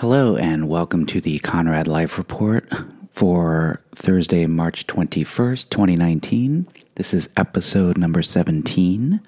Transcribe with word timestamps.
Hello, 0.00 0.36
and 0.36 0.68
welcome 0.68 1.06
to 1.06 1.22
the 1.22 1.38
Conrad 1.38 1.88
Life 1.88 2.18
Report 2.18 2.70
for 3.12 3.80
Thursday, 3.94 4.44
March 4.44 4.86
21st, 4.86 5.70
2019. 5.70 6.68
This 6.96 7.14
is 7.14 7.30
episode 7.38 7.96
number 7.96 8.22
17. 8.22 9.22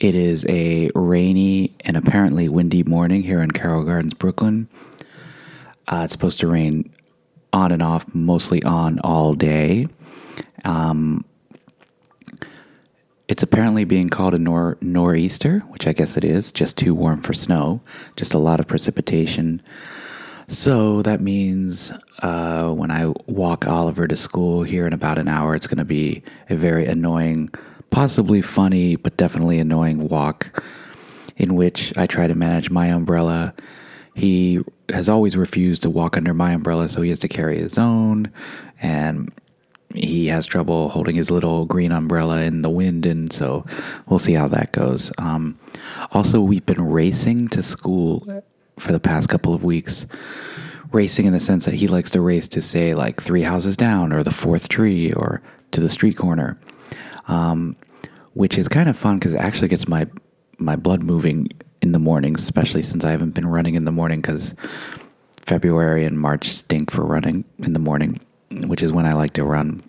It 0.00 0.14
is 0.16 0.44
a 0.48 0.90
rainy 0.96 1.76
and 1.84 1.96
apparently 1.96 2.48
windy 2.48 2.82
morning 2.82 3.22
here 3.22 3.40
in 3.40 3.52
Carroll 3.52 3.84
Gardens, 3.84 4.12
Brooklyn. 4.12 4.68
Uh, 5.86 6.00
it's 6.02 6.12
supposed 6.12 6.40
to 6.40 6.48
rain 6.48 6.92
on 7.52 7.70
and 7.70 7.80
off, 7.80 8.12
mostly 8.12 8.64
on 8.64 8.98
all 9.04 9.34
day. 9.34 9.86
Um, 10.64 11.24
it's 13.28 13.42
apparently 13.42 13.84
being 13.84 14.08
called 14.08 14.34
a 14.34 14.38
nor- 14.38 14.78
nor'easter, 14.80 15.60
which 15.68 15.86
I 15.86 15.92
guess 15.92 16.16
it 16.16 16.24
is, 16.24 16.52
just 16.52 16.76
too 16.76 16.94
warm 16.94 17.20
for 17.20 17.32
snow, 17.32 17.80
just 18.16 18.34
a 18.34 18.38
lot 18.38 18.60
of 18.60 18.68
precipitation. 18.68 19.60
So 20.48 21.02
that 21.02 21.20
means 21.20 21.92
uh, 22.20 22.70
when 22.70 22.92
I 22.92 23.12
walk 23.26 23.66
Oliver 23.66 24.06
to 24.06 24.16
school 24.16 24.62
here 24.62 24.86
in 24.86 24.92
about 24.92 25.18
an 25.18 25.26
hour, 25.26 25.56
it's 25.56 25.66
going 25.66 25.78
to 25.78 25.84
be 25.84 26.22
a 26.48 26.54
very 26.54 26.86
annoying, 26.86 27.50
possibly 27.90 28.42
funny, 28.42 28.94
but 28.94 29.16
definitely 29.16 29.58
annoying 29.58 30.08
walk 30.08 30.62
in 31.36 31.56
which 31.56 31.92
I 31.98 32.06
try 32.06 32.28
to 32.28 32.34
manage 32.34 32.70
my 32.70 32.86
umbrella. 32.86 33.54
He 34.14 34.60
has 34.88 35.08
always 35.08 35.36
refused 35.36 35.82
to 35.82 35.90
walk 35.90 36.16
under 36.16 36.32
my 36.32 36.52
umbrella, 36.52 36.88
so 36.88 37.02
he 37.02 37.10
has 37.10 37.18
to 37.20 37.28
carry 37.28 37.58
his 37.58 37.76
own. 37.76 38.30
And 38.80 39.32
he 39.96 40.26
has 40.26 40.46
trouble 40.46 40.88
holding 40.88 41.16
his 41.16 41.30
little 41.30 41.64
green 41.64 41.92
umbrella 41.92 42.42
in 42.42 42.62
the 42.62 42.70
wind, 42.70 43.06
and 43.06 43.32
so 43.32 43.64
we'll 44.06 44.18
see 44.18 44.34
how 44.34 44.48
that 44.48 44.72
goes. 44.72 45.10
Um, 45.18 45.58
also, 46.12 46.40
we've 46.40 46.66
been 46.66 46.82
racing 46.82 47.48
to 47.48 47.62
school 47.62 48.26
for 48.78 48.92
the 48.92 49.00
past 49.00 49.28
couple 49.28 49.54
of 49.54 49.64
weeks. 49.64 50.06
Racing 50.92 51.26
in 51.26 51.32
the 51.32 51.40
sense 51.40 51.64
that 51.64 51.74
he 51.74 51.88
likes 51.88 52.10
to 52.10 52.20
race 52.20 52.46
to 52.48 52.62
say 52.62 52.94
like 52.94 53.20
three 53.20 53.42
houses 53.42 53.76
down 53.76 54.12
or 54.12 54.22
the 54.22 54.30
fourth 54.30 54.68
tree 54.68 55.12
or 55.12 55.42
to 55.72 55.80
the 55.80 55.88
street 55.88 56.16
corner, 56.16 56.56
um, 57.26 57.74
which 58.34 58.56
is 58.56 58.68
kind 58.68 58.88
of 58.88 58.96
fun 58.96 59.18
because 59.18 59.34
it 59.34 59.40
actually 59.40 59.68
gets 59.68 59.88
my 59.88 60.06
my 60.58 60.76
blood 60.76 61.02
moving 61.02 61.50
in 61.82 61.92
the 61.92 61.98
mornings, 61.98 62.42
especially 62.42 62.82
since 62.82 63.04
I 63.04 63.10
haven't 63.10 63.34
been 63.34 63.46
running 63.46 63.74
in 63.74 63.84
the 63.84 63.92
morning 63.92 64.20
because 64.20 64.54
February 65.44 66.04
and 66.04 66.18
March 66.18 66.48
stink 66.48 66.90
for 66.90 67.04
running 67.04 67.44
in 67.58 67.72
the 67.72 67.78
morning 67.78 68.20
which 68.50 68.82
is 68.82 68.92
when 68.92 69.06
I 69.06 69.14
like 69.14 69.34
to 69.34 69.44
run. 69.44 69.82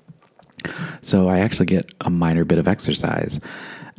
So 1.01 1.29
I 1.29 1.39
actually 1.39 1.67
get 1.67 1.91
a 2.01 2.09
minor 2.09 2.45
bit 2.45 2.57
of 2.57 2.67
exercise. 2.67 3.39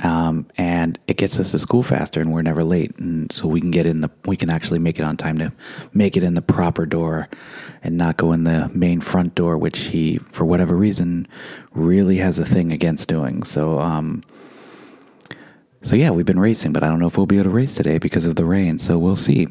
Um, 0.00 0.46
and 0.56 0.96
it 1.08 1.16
gets 1.16 1.40
us 1.40 1.50
to 1.50 1.58
school 1.58 1.82
faster 1.82 2.20
and 2.20 2.32
we're 2.32 2.42
never 2.42 2.62
late 2.62 2.96
and 2.98 3.32
so 3.32 3.48
we 3.48 3.60
can 3.60 3.72
get 3.72 3.84
in 3.84 4.00
the 4.00 4.08
we 4.26 4.36
can 4.36 4.48
actually 4.48 4.78
make 4.78 5.00
it 5.00 5.02
on 5.02 5.16
time 5.16 5.38
to 5.38 5.52
make 5.92 6.16
it 6.16 6.22
in 6.22 6.34
the 6.34 6.42
proper 6.42 6.86
door 6.86 7.26
and 7.82 7.98
not 7.98 8.16
go 8.16 8.30
in 8.30 8.44
the 8.44 8.70
main 8.72 9.00
front 9.00 9.34
door 9.34 9.58
which 9.58 9.78
he 9.78 10.18
for 10.18 10.44
whatever 10.44 10.76
reason 10.76 11.26
really 11.72 12.18
has 12.18 12.38
a 12.38 12.44
thing 12.44 12.70
against 12.70 13.08
doing 13.08 13.42
so 13.42 13.80
um 13.80 14.22
so 15.82 15.96
yeah 15.96 16.10
we've 16.10 16.24
been 16.26 16.38
racing 16.38 16.72
but 16.72 16.84
i 16.84 16.86
don't 16.86 17.00
know 17.00 17.08
if 17.08 17.16
we'll 17.16 17.26
be 17.26 17.38
able 17.38 17.50
to 17.50 17.50
race 17.50 17.74
today 17.74 17.98
because 17.98 18.24
of 18.24 18.36
the 18.36 18.44
rain 18.44 18.78
so 18.78 18.96
we'll 18.96 19.16
see 19.16 19.48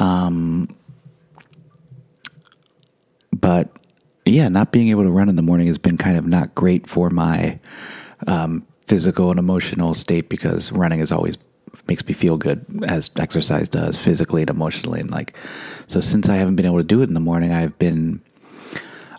um 0.00 0.68
but 3.32 3.70
yeah, 4.36 4.48
not 4.50 4.70
being 4.70 4.90
able 4.90 5.02
to 5.02 5.10
run 5.10 5.30
in 5.30 5.36
the 5.36 5.42
morning 5.42 5.66
has 5.66 5.78
been 5.78 5.96
kind 5.96 6.18
of 6.18 6.26
not 6.26 6.54
great 6.54 6.86
for 6.86 7.08
my 7.08 7.58
um, 8.26 8.66
physical 8.86 9.30
and 9.30 9.38
emotional 9.38 9.94
state 9.94 10.28
because 10.28 10.70
running 10.72 11.00
is 11.00 11.10
always 11.10 11.38
makes 11.88 12.06
me 12.06 12.12
feel 12.12 12.36
good 12.36 12.64
as 12.86 13.10
exercise 13.16 13.66
does 13.66 13.96
physically 13.96 14.42
and 14.42 14.50
emotionally. 14.50 15.00
And 15.00 15.10
like 15.10 15.34
so 15.86 16.02
since 16.02 16.28
I 16.28 16.36
haven't 16.36 16.56
been 16.56 16.66
able 16.66 16.76
to 16.76 16.84
do 16.84 17.00
it 17.00 17.08
in 17.08 17.14
the 17.14 17.20
morning 17.20 17.50
I've 17.50 17.78
been 17.78 18.20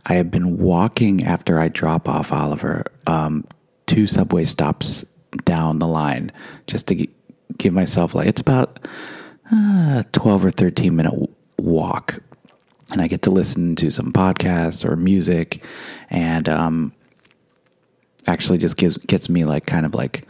I 0.06 0.14
have 0.14 0.30
been 0.30 0.60
walking 0.60 1.24
after 1.24 1.60
I 1.60 1.70
drop 1.70 2.08
off 2.08 2.32
Oliver 2.32 2.84
um, 3.08 3.44
two 3.88 4.06
subway 4.06 4.46
stops 4.46 5.04
down 5.46 5.80
the 5.80 5.88
line 5.88 6.32
just 6.68 6.86
to 6.88 6.96
g- 6.96 7.10
give 7.58 7.74
myself 7.74 8.14
like 8.14 8.28
it's 8.28 8.42
about 8.42 8.88
uh, 9.52 10.04
12 10.12 10.46
or 10.46 10.52
13 10.52 10.96
minute 10.96 11.30
walk 11.58 12.20
and 12.92 13.02
I 13.02 13.08
get 13.08 13.22
to 13.24 13.32
listen 13.32 13.76
to 13.78 13.92
some 13.92 14.14
podcasts 14.14 14.86
or 14.86 14.96
music, 14.96 15.64
and 16.10 16.48
um, 16.48 16.94
actually 18.28 18.58
just 18.58 18.78
gives 18.78 18.98
gets 18.98 19.30
me 19.30 19.46
like 19.46 19.66
kind 19.66 19.86
of 19.86 19.94
like 19.94 20.26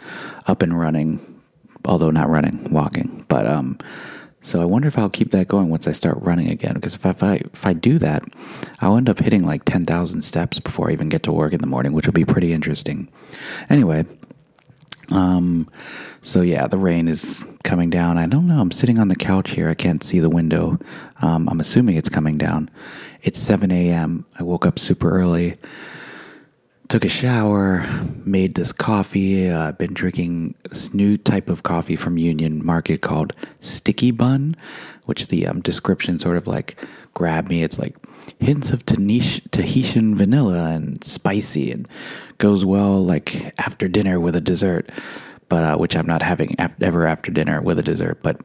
up 0.48 0.62
and 0.62 0.78
running, 0.78 1.42
although 1.86 2.12
not 2.12 2.30
running, 2.30 2.72
walking. 2.72 3.26
But 3.28 3.46
um, 3.46 3.78
so 4.42 4.62
I 4.62 4.66
wonder 4.66 4.88
if 4.88 4.98
I'll 4.98 5.10
keep 5.10 5.32
that 5.32 5.48
going 5.48 5.70
once 5.70 5.88
I 5.88 5.92
start 5.92 6.18
running 6.22 6.50
again. 6.50 6.76
Because 6.76 6.96
if 6.96 7.06
I, 7.06 7.10
if 7.10 7.24
I 7.24 7.34
if 7.36 7.68
I 7.68 7.74
do 7.74 8.00
that, 8.00 8.24
I'll 8.80 8.98
end 8.98 9.10
up 9.10 9.20
hitting 9.20 9.46
like 9.46 9.66
ten 9.66 9.86
thousand 9.86 10.24
steps 10.24 10.60
before 10.60 10.90
I 10.90 10.94
even 10.94 11.10
get 11.10 11.24
to 11.24 11.32
work 11.32 11.54
in 11.54 11.60
the 11.60 11.68
morning, 11.68 11.94
which 11.94 12.08
would 12.08 12.16
be 12.16 12.26
pretty 12.26 12.54
interesting. 12.54 13.08
Anyway, 13.70 14.06
um, 15.12 15.70
so 16.22 16.42
yeah, 16.42 16.68
the 16.68 16.78
rain 16.78 17.08
is 17.08 17.46
coming 17.68 17.90
down. 17.90 18.18
I 18.18 18.28
don't 18.28 18.48
know. 18.48 18.62
I'm 18.62 18.72
sitting 18.72 18.98
on 18.98 19.10
the 19.10 19.16
couch 19.16 19.52
here. 19.52 19.68
I 19.68 19.74
can't 19.74 20.02
see 20.02 20.20
the 20.20 20.30
window. 20.30 20.80
Um, 21.22 21.50
I'm 21.50 21.60
assuming 21.60 21.98
it's 21.98 22.08
coming 22.08 22.38
down. 22.38 22.72
It's 23.24 23.40
7 23.40 23.72
a.m. 23.72 24.26
I 24.40 24.44
woke 24.44 24.66
up 24.66 24.80
super 24.80 25.12
early, 25.12 25.58
took 26.88 27.04
a 27.04 27.10
shower, 27.10 27.86
made 28.24 28.54
this 28.54 28.72
coffee. 28.72 29.50
Uh, 29.50 29.68
I've 29.68 29.78
been 29.78 29.94
drinking 29.94 30.56
this 30.64 30.94
new 30.94 31.18
type 31.18 31.50
of 31.50 31.64
coffee 31.64 31.98
from 31.98 32.18
Union 32.18 32.66
Market 32.66 33.02
called 33.02 33.34
Sticky 33.60 34.12
Bun, 34.12 34.56
which 35.04 35.28
the 35.28 35.46
um, 35.46 35.60
description 35.60 36.20
sort 36.20 36.38
of 36.38 36.48
like 36.48 36.78
grabbed 37.14 37.50
me. 37.50 37.64
It's 37.64 37.78
like 37.78 37.98
hints 38.40 38.72
of 38.72 38.86
Tahitian 38.86 40.16
vanilla 40.16 40.70
and 40.70 41.04
spicy 41.04 41.72
and 41.72 41.86
goes 42.38 42.64
well 42.64 43.04
like 43.04 43.54
after 43.60 43.90
dinner 43.90 44.22
with 44.22 44.38
a 44.38 44.42
dessert, 44.42 44.90
but 45.50 45.64
uh, 45.64 45.78
which 45.78 45.96
I'm 45.96 46.06
not 46.06 46.22
having 46.22 46.56
ever 46.60 47.08
after 47.08 47.32
dinner 47.32 47.62
with 47.62 47.80
a 47.80 47.84
dessert, 47.84 48.20
but 48.22 48.42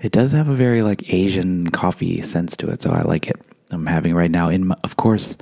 it 0.00 0.12
does 0.12 0.32
have 0.32 0.48
a 0.48 0.54
very 0.54 0.82
like 0.82 1.12
Asian 1.12 1.68
coffee 1.70 2.22
sense 2.22 2.56
to 2.58 2.70
it, 2.70 2.82
so 2.82 2.90
I 2.90 3.02
like 3.02 3.28
it. 3.28 3.40
I'm 3.70 3.86
having 3.86 4.14
right 4.14 4.30
now 4.30 4.48
in, 4.48 4.66
my, 4.68 4.76
of 4.84 4.96
course, 4.96 5.36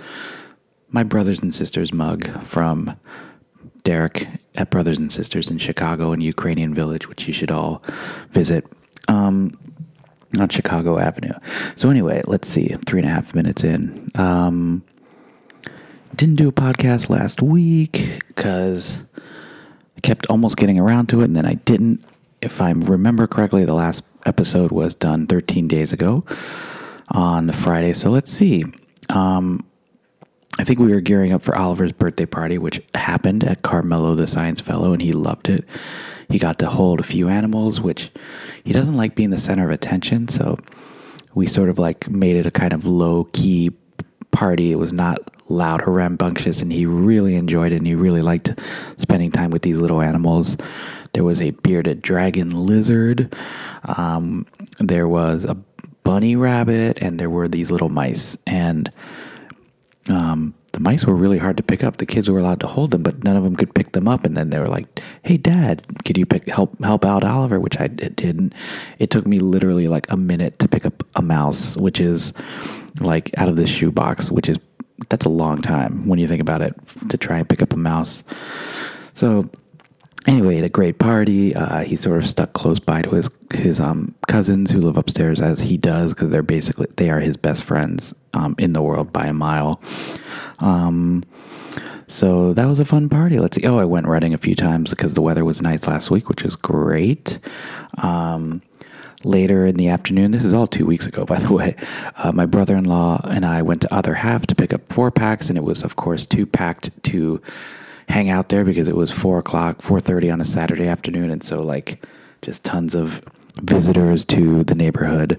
my 0.89 1.03
brothers 1.03 1.41
and 1.41 1.55
sisters 1.55 1.93
mug 1.93 2.45
from 2.45 2.97
Derek 3.83 4.29
at 4.55 4.71
Brothers 4.71 4.99
and 4.99 5.11
Sisters 5.11 5.51
in 5.51 5.59
Chicago 5.59 6.13
and 6.13 6.23
Ukrainian 6.23 6.75
Village, 6.75 7.09
which 7.09 7.27
you 7.27 7.33
should 7.33 7.51
all 7.51 7.83
visit. 8.31 8.65
Um, 9.09 9.59
on 10.39 10.49
Chicago 10.49 10.99
Avenue. 10.99 11.33
So 11.77 11.91
anyway, 11.91 12.23
let's 12.27 12.49
see. 12.49 12.69
Three 12.87 13.01
and 13.01 13.09
a 13.09 13.13
half 13.13 13.35
minutes 13.35 13.65
in. 13.65 14.11
Um, 14.15 14.85
didn't 16.15 16.37
do 16.37 16.49
a 16.49 16.53
podcast 16.53 17.09
last 17.09 17.43
week 17.43 18.23
because 18.29 18.99
kept 20.01 20.27
almost 20.27 20.57
getting 20.57 20.79
around 20.79 21.09
to 21.11 21.21
it, 21.21 21.25
and 21.25 21.37
then 21.37 21.47
I 21.47 21.55
didn't. 21.55 22.05
If 22.41 22.61
I 22.61 22.71
remember 22.71 23.27
correctly, 23.27 23.65
the 23.65 23.75
last 23.75 24.03
episode 24.27 24.71
was 24.73 24.95
done 24.95 25.27
13 25.27 25.69
days 25.69 25.93
ago 25.93 26.25
on 27.09 27.51
Friday. 27.53 27.93
So 27.93 28.11
let's 28.11 28.33
see. 28.33 28.65
Um, 29.09 29.65
I 30.59 30.65
think 30.65 30.79
we 30.79 30.93
were 30.93 31.01
gearing 31.01 31.33
up 31.33 31.43
for 31.43 31.57
Oliver's 31.57 31.93
birthday 31.93 32.27
party, 32.27 32.59
which 32.59 32.83
happened 32.95 33.45
at 33.45 33.63
Carmelo 33.63 34.15
the 34.15 34.27
Science 34.27 34.61
Fellow, 34.61 34.93
and 34.93 35.01
he 35.01 35.13
loved 35.13 35.49
it. 35.49 35.65
He 36.29 36.39
got 36.39 36.59
to 36.61 36.69
hold 36.69 37.01
a 37.01 37.05
few 37.05 37.29
animals, 37.29 37.81
which 37.81 38.11
he 38.65 38.73
doesn't 38.73 38.97
like 38.97 39.15
being 39.15 39.31
the 39.31 39.39
center 39.39 39.65
of 39.65 39.71
attention. 39.71 40.29
So 40.29 40.59
we 41.35 41.47
sort 41.47 41.69
of 41.69 41.79
like 41.79 42.09
made 42.11 42.37
it 42.37 42.47
a 42.47 42.51
kind 42.51 42.73
of 42.73 42.87
low 42.87 43.25
key 43.33 43.71
party. 44.31 44.73
It 44.73 44.77
was 44.77 44.93
not 44.93 45.19
loud 45.49 45.83
or 45.83 45.93
rambunctious, 45.93 46.63
and 46.63 46.73
he 46.73 46.87
really 46.87 47.35
enjoyed 47.35 47.73
it. 47.73 47.77
And 47.77 47.87
he 47.87 47.95
really 47.95 48.23
liked 48.23 48.59
spending 48.99 49.31
time 49.31 49.51
with 49.51 49.63
these 49.63 49.79
little 49.79 50.01
animals. 50.01 50.57
There 51.13 51.25
was 51.25 51.41
a 51.41 51.51
bearded 51.51 52.03
dragon 52.03 52.51
lizard. 52.67 53.35
Um, 53.85 54.47
there 54.79 55.09
was 55.09 55.45
a 55.45 55.55
bunny 56.05 56.37
rabbit, 56.37 56.99
and 57.01 57.19
there 57.19 57.31
were 57.31 57.49
these 57.49 57.71
little 57.71 57.89
mice. 57.89 58.37
And 58.47 58.91
um, 60.09 60.55
the 60.73 60.81
mice 60.81 61.05
were 61.05 61.15
really 61.15 61.39
hard 61.39 61.57
to 61.57 61.63
pick 61.63 61.83
up. 61.83 61.97
The 61.97 62.07
kids 62.07 62.31
were 62.31 62.39
allowed 62.39 62.61
to 62.61 62.67
hold 62.67 62.93
them, 62.93 63.03
but 63.03 63.25
none 63.25 63.37
of 63.37 63.45
them 63.45 63.57
could 63.57 63.75
pick 63.75 63.93
them 63.93 64.07
up. 64.07 64.25
And 64.25 64.37
then 64.37 64.51
they 64.51 64.59
were 64.59 64.69
like, 64.69 65.03
"Hey, 65.23 65.37
Dad, 65.37 65.83
could 66.05 66.17
you 66.17 66.27
pick 66.27 66.49
help 66.49 66.83
help 66.83 67.05
out 67.05 67.25
Oliver?" 67.25 67.59
Which 67.59 67.79
I 67.81 67.89
didn't. 67.89 68.55
It 68.99 69.11
took 69.11 69.27
me 69.27 69.39
literally 69.39 69.89
like 69.89 70.11
a 70.11 70.17
minute 70.17 70.59
to 70.61 70.69
pick 70.69 70.87
up 70.87 71.03
a 71.17 71.23
mouse, 71.23 71.77
which 71.77 72.01
is 72.01 72.33
like 73.01 73.31
out 73.37 73.49
of 73.49 73.57
this 73.57 73.71
shoebox, 73.71 74.31
which 74.31 74.49
is 74.49 74.59
that's 75.09 75.27
a 75.27 75.31
long 75.31 75.63
time 75.63 76.07
when 76.07 76.19
you 76.19 76.29
think 76.29 76.41
about 76.41 76.63
it 76.63 76.75
to 77.09 77.17
try 77.17 77.39
and 77.39 77.49
pick 77.49 77.63
up 77.63 77.73
a 77.73 77.77
mouse. 77.77 78.23
So 79.15 79.51
anyway, 80.27 80.59
at 80.59 80.65
a 80.65 80.69
great 80.69 80.99
party, 80.99 81.55
uh, 81.55 81.85
he 81.85 81.97
sort 81.97 82.19
of 82.19 82.29
stuck 82.29 82.53
close 82.53 82.79
by 82.79 83.03
to 83.03 83.11
his 83.11 83.31
his 83.55 83.81
um, 83.81 84.15
cousins 84.29 84.71
who 84.71 84.81
live 84.81 84.97
upstairs, 84.97 85.41
as 85.41 85.61
he 85.61 85.77
does, 85.77 86.15
because 86.15 86.31
they're 86.31 86.43
basically 86.43 86.87
they 86.97 87.11
are 87.11 87.21
his 87.21 87.37
best 87.37 87.65
friends 87.65 88.15
um, 88.35 88.55
in 88.59 88.73
the 88.73 88.83
world 88.83 89.13
by 89.13 89.27
a 89.27 89.33
mile. 89.33 89.81
Um, 90.61 91.25
so 92.07 92.53
that 92.55 92.67
was 92.67 92.81
a 92.81 92.85
fun 92.85 93.09
party. 93.09 93.39
Let's 93.39 93.57
see. 93.57 93.67
Oh, 93.67 93.79
I 93.79 93.85
went 93.85 94.07
running 94.07 94.35
a 94.35 94.39
few 94.39 94.57
times 94.57 94.91
because 94.91 95.15
the 95.15 95.23
weather 95.23 95.45
was 95.45 95.63
nice 95.63 95.87
last 95.87 96.11
week, 96.11 96.29
which 96.29 96.43
was 96.43 96.57
great. 96.57 97.39
Um, 97.99 98.63
later 99.25 99.67
in 99.67 99.77
the 99.77 99.89
afternoon, 99.89 100.31
this 100.33 100.45
is 100.45 100.55
all 100.55 100.67
two 100.67 100.87
weeks 100.87 101.07
ago, 101.07 101.25
by 101.27 101.39
the 101.39 101.53
way, 101.53 101.77
uh, 102.17 102.33
my 102.33 102.47
brother 102.47 102.77
in 102.77 102.85
law 102.85 103.21
and 103.25 103.45
I 103.45 103.63
went 103.63 103.83
to 103.83 103.95
Other 103.95 104.15
Half 104.15 104.47
to 104.49 104.55
pick 104.55 104.73
up 104.73 104.93
four 104.93 105.11
packs, 105.11 105.49
and 105.49 105.57
it 105.57 105.65
was, 105.65 105.83
of 105.83 105.97
course, 105.97 106.27
too 106.27 106.47
packed 106.47 106.91
to 107.05 107.41
hang 108.09 108.29
out 108.29 108.49
there 108.49 108.65
because 108.65 108.89
it 108.89 108.97
was 108.97 109.13
four 109.13 109.39
o'clock, 109.39 109.83
four 109.83 110.01
thirty 110.01 110.31
on 110.31 110.41
a 110.41 110.45
Saturday 110.45 110.89
afternoon, 110.89 111.31
and 111.31 111.45
so 111.45 111.63
like 111.63 112.05
just 112.43 112.65
tons 112.65 112.95
of 112.95 113.23
visitors 113.63 114.25
to 114.25 114.65
the 114.65 114.75
neighborhood, 114.75 115.39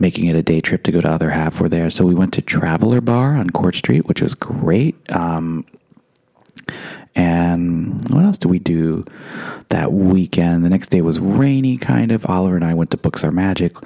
making 0.00 0.26
it 0.26 0.34
a 0.34 0.42
day 0.42 0.60
trip 0.60 0.82
to 0.84 0.92
go 0.92 1.00
to 1.00 1.08
Other 1.08 1.30
Half 1.30 1.60
were 1.60 1.68
there. 1.68 1.90
So 1.90 2.04
we 2.04 2.14
went 2.14 2.32
to 2.34 2.42
Traveler 2.42 3.00
Bar 3.00 3.36
on 3.36 3.50
Court 3.50 3.74
Street, 3.76 4.06
which 4.06 4.22
was 4.22 4.34
great. 4.34 4.96
Um, 5.12 5.64
and 7.14 8.08
what 8.08 8.24
else 8.24 8.38
did 8.38 8.48
we 8.48 8.58
do 8.58 9.04
that 9.68 9.92
weekend? 9.92 10.64
The 10.64 10.70
next 10.70 10.88
day 10.88 11.02
was 11.02 11.20
rainy, 11.20 11.76
kind 11.76 12.12
of. 12.12 12.24
Oliver 12.26 12.56
and 12.56 12.64
I 12.64 12.74
went 12.74 12.90
to 12.92 12.96
Books 12.96 13.22
Are 13.22 13.32
Magic. 13.32 13.76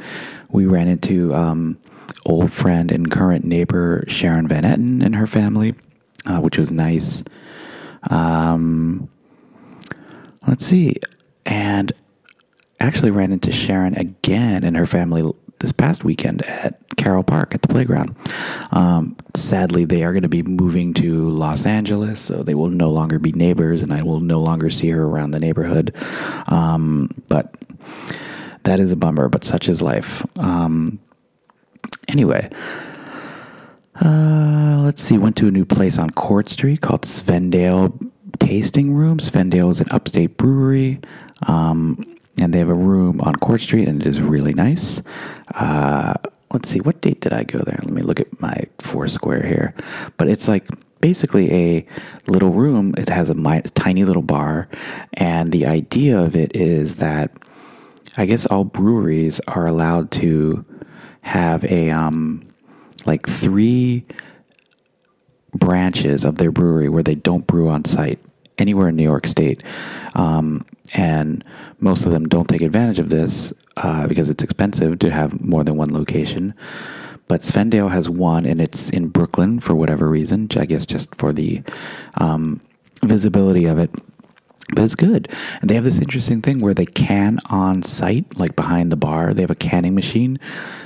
We 0.50 0.66
ran 0.66 0.88
into 0.88 1.34
um, 1.34 1.78
old 2.24 2.52
friend 2.52 2.92
and 2.92 3.10
current 3.10 3.44
neighbor 3.44 4.04
Sharon 4.06 4.46
Van 4.46 4.62
Etten 4.62 5.04
and 5.04 5.16
her 5.16 5.26
family, 5.26 5.74
uh, 6.26 6.40
which 6.40 6.58
was 6.58 6.70
nice. 6.70 7.24
Um, 8.10 9.08
let's 10.46 10.64
see. 10.64 10.96
And 11.46 11.92
actually 12.78 13.10
ran 13.10 13.32
into 13.32 13.50
Sharon 13.50 13.94
again 13.96 14.64
and 14.64 14.76
her 14.76 14.86
family 14.86 15.22
this 15.64 15.72
past 15.72 16.04
weekend 16.04 16.42
at 16.42 16.78
Carroll 16.98 17.22
Park 17.22 17.54
at 17.54 17.62
the 17.62 17.68
playground. 17.68 18.14
Um, 18.70 19.16
sadly, 19.34 19.86
they 19.86 20.04
are 20.04 20.12
going 20.12 20.22
to 20.22 20.28
be 20.28 20.42
moving 20.42 20.92
to 20.94 21.30
Los 21.30 21.64
Angeles, 21.64 22.20
so 22.20 22.42
they 22.42 22.54
will 22.54 22.68
no 22.68 22.90
longer 22.90 23.18
be 23.18 23.32
neighbors, 23.32 23.80
and 23.80 23.90
I 23.90 24.02
will 24.02 24.20
no 24.20 24.42
longer 24.42 24.68
see 24.68 24.90
her 24.90 25.04
around 25.04 25.30
the 25.30 25.40
neighborhood. 25.40 25.96
Um, 26.48 27.08
but 27.28 27.56
that 28.64 28.78
is 28.78 28.92
a 28.92 28.96
bummer, 28.96 29.30
but 29.30 29.42
such 29.42 29.70
is 29.70 29.80
life. 29.80 30.22
Um, 30.38 31.00
anyway. 32.08 32.50
Uh, 34.02 34.82
let's 34.84 35.02
see. 35.02 35.16
Went 35.16 35.36
to 35.36 35.48
a 35.48 35.50
new 35.50 35.64
place 35.64 35.98
on 35.98 36.10
Court 36.10 36.50
Street 36.50 36.82
called 36.82 37.02
Svendale 37.02 38.10
Tasting 38.38 38.92
Room. 38.92 39.18
Svendale 39.18 39.70
is 39.70 39.80
an 39.80 39.86
upstate 39.90 40.36
brewery. 40.36 41.00
Um, 41.46 42.04
and 42.40 42.52
they 42.52 42.58
have 42.58 42.68
a 42.68 42.74
room 42.74 43.20
on 43.20 43.36
Court 43.36 43.60
Street, 43.60 43.88
and 43.88 44.00
it 44.00 44.06
is 44.06 44.20
really 44.20 44.54
nice. 44.54 45.00
Uh, 45.54 46.14
let's 46.52 46.68
see, 46.68 46.80
what 46.80 47.00
date 47.00 47.20
did 47.20 47.32
I 47.32 47.44
go 47.44 47.58
there? 47.60 47.78
Let 47.82 47.92
me 47.92 48.02
look 48.02 48.20
at 48.20 48.40
my 48.40 48.64
Foursquare 48.78 49.44
here. 49.44 49.74
But 50.16 50.28
it's 50.28 50.48
like 50.48 50.66
basically 51.00 51.52
a 51.52 51.86
little 52.26 52.50
room. 52.50 52.94
It 52.96 53.08
has 53.08 53.28
a 53.28 53.34
mi- 53.34 53.62
tiny 53.74 54.04
little 54.04 54.22
bar, 54.22 54.68
and 55.14 55.52
the 55.52 55.66
idea 55.66 56.18
of 56.18 56.34
it 56.36 56.54
is 56.56 56.96
that 56.96 57.30
I 58.16 58.26
guess 58.26 58.46
all 58.46 58.64
breweries 58.64 59.40
are 59.48 59.66
allowed 59.66 60.10
to 60.12 60.64
have 61.22 61.64
a 61.64 61.90
um, 61.90 62.42
like 63.06 63.26
three 63.26 64.04
branches 65.52 66.24
of 66.24 66.36
their 66.36 66.50
brewery 66.50 66.88
where 66.88 67.02
they 67.02 67.14
don't 67.14 67.46
brew 67.46 67.68
on 67.68 67.84
site 67.84 68.18
anywhere 68.58 68.88
in 68.88 68.96
New 68.96 69.02
York 69.02 69.26
State. 69.26 69.64
Um, 70.14 70.64
and 70.94 71.44
most 71.80 72.06
of 72.06 72.12
them 72.12 72.28
don't 72.28 72.48
take 72.48 72.62
advantage 72.62 72.98
of 72.98 73.10
this 73.10 73.52
uh, 73.76 74.06
because 74.06 74.28
it's 74.28 74.44
expensive 74.44 74.98
to 75.00 75.10
have 75.10 75.40
more 75.44 75.64
than 75.64 75.76
one 75.76 75.92
location. 75.92 76.54
But 77.26 77.40
Svendale 77.40 77.90
has 77.90 78.08
one, 78.08 78.46
and 78.46 78.60
it's 78.60 78.90
in 78.90 79.08
Brooklyn 79.08 79.58
for 79.60 79.74
whatever 79.74 80.08
reason. 80.08 80.48
I 80.56 80.66
guess 80.66 80.86
just 80.86 81.14
for 81.16 81.32
the 81.32 81.62
um, 82.20 82.60
visibility 83.02 83.64
of 83.64 83.78
it. 83.78 83.90
But 84.74 84.84
it's 84.84 84.94
good. 84.94 85.28
And 85.60 85.68
they 85.68 85.74
have 85.74 85.84
this 85.84 85.98
interesting 85.98 86.40
thing 86.40 86.60
where 86.60 86.74
they 86.74 86.86
can 86.86 87.38
on 87.50 87.82
site, 87.82 88.38
like 88.38 88.56
behind 88.56 88.90
the 88.90 88.96
bar. 88.96 89.34
They 89.34 89.42
have 89.42 89.50
a 89.50 89.56
canning 89.56 89.94
machine. 89.94 90.38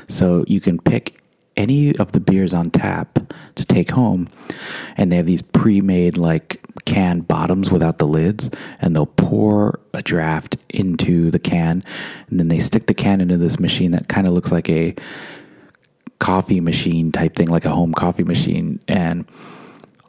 So 0.08 0.44
you 0.48 0.60
can 0.60 0.78
pick 0.78 1.17
any 1.58 1.94
of 1.96 2.12
the 2.12 2.20
beers 2.20 2.54
on 2.54 2.70
tap 2.70 3.18
to 3.56 3.64
take 3.64 3.90
home. 3.90 4.30
And 4.96 5.12
they 5.12 5.16
have 5.16 5.26
these 5.26 5.42
pre 5.42 5.82
made, 5.82 6.16
like, 6.16 6.62
can 6.86 7.20
bottoms 7.20 7.70
without 7.70 7.98
the 7.98 8.06
lids, 8.06 8.48
and 8.80 8.96
they'll 8.96 9.04
pour 9.04 9.78
a 9.92 10.00
draft 10.00 10.56
into 10.70 11.30
the 11.30 11.38
can, 11.38 11.82
and 12.30 12.40
then 12.40 12.48
they 12.48 12.60
stick 12.60 12.86
the 12.86 12.94
can 12.94 13.20
into 13.20 13.36
this 13.36 13.60
machine 13.60 13.90
that 13.90 14.08
kind 14.08 14.26
of 14.26 14.32
looks 14.32 14.50
like 14.50 14.70
a 14.70 14.94
coffee 16.18 16.60
machine 16.60 17.12
type 17.12 17.36
thing, 17.36 17.48
like 17.48 17.66
a 17.66 17.70
home 17.70 17.92
coffee 17.92 18.24
machine, 18.24 18.80
and 18.88 19.26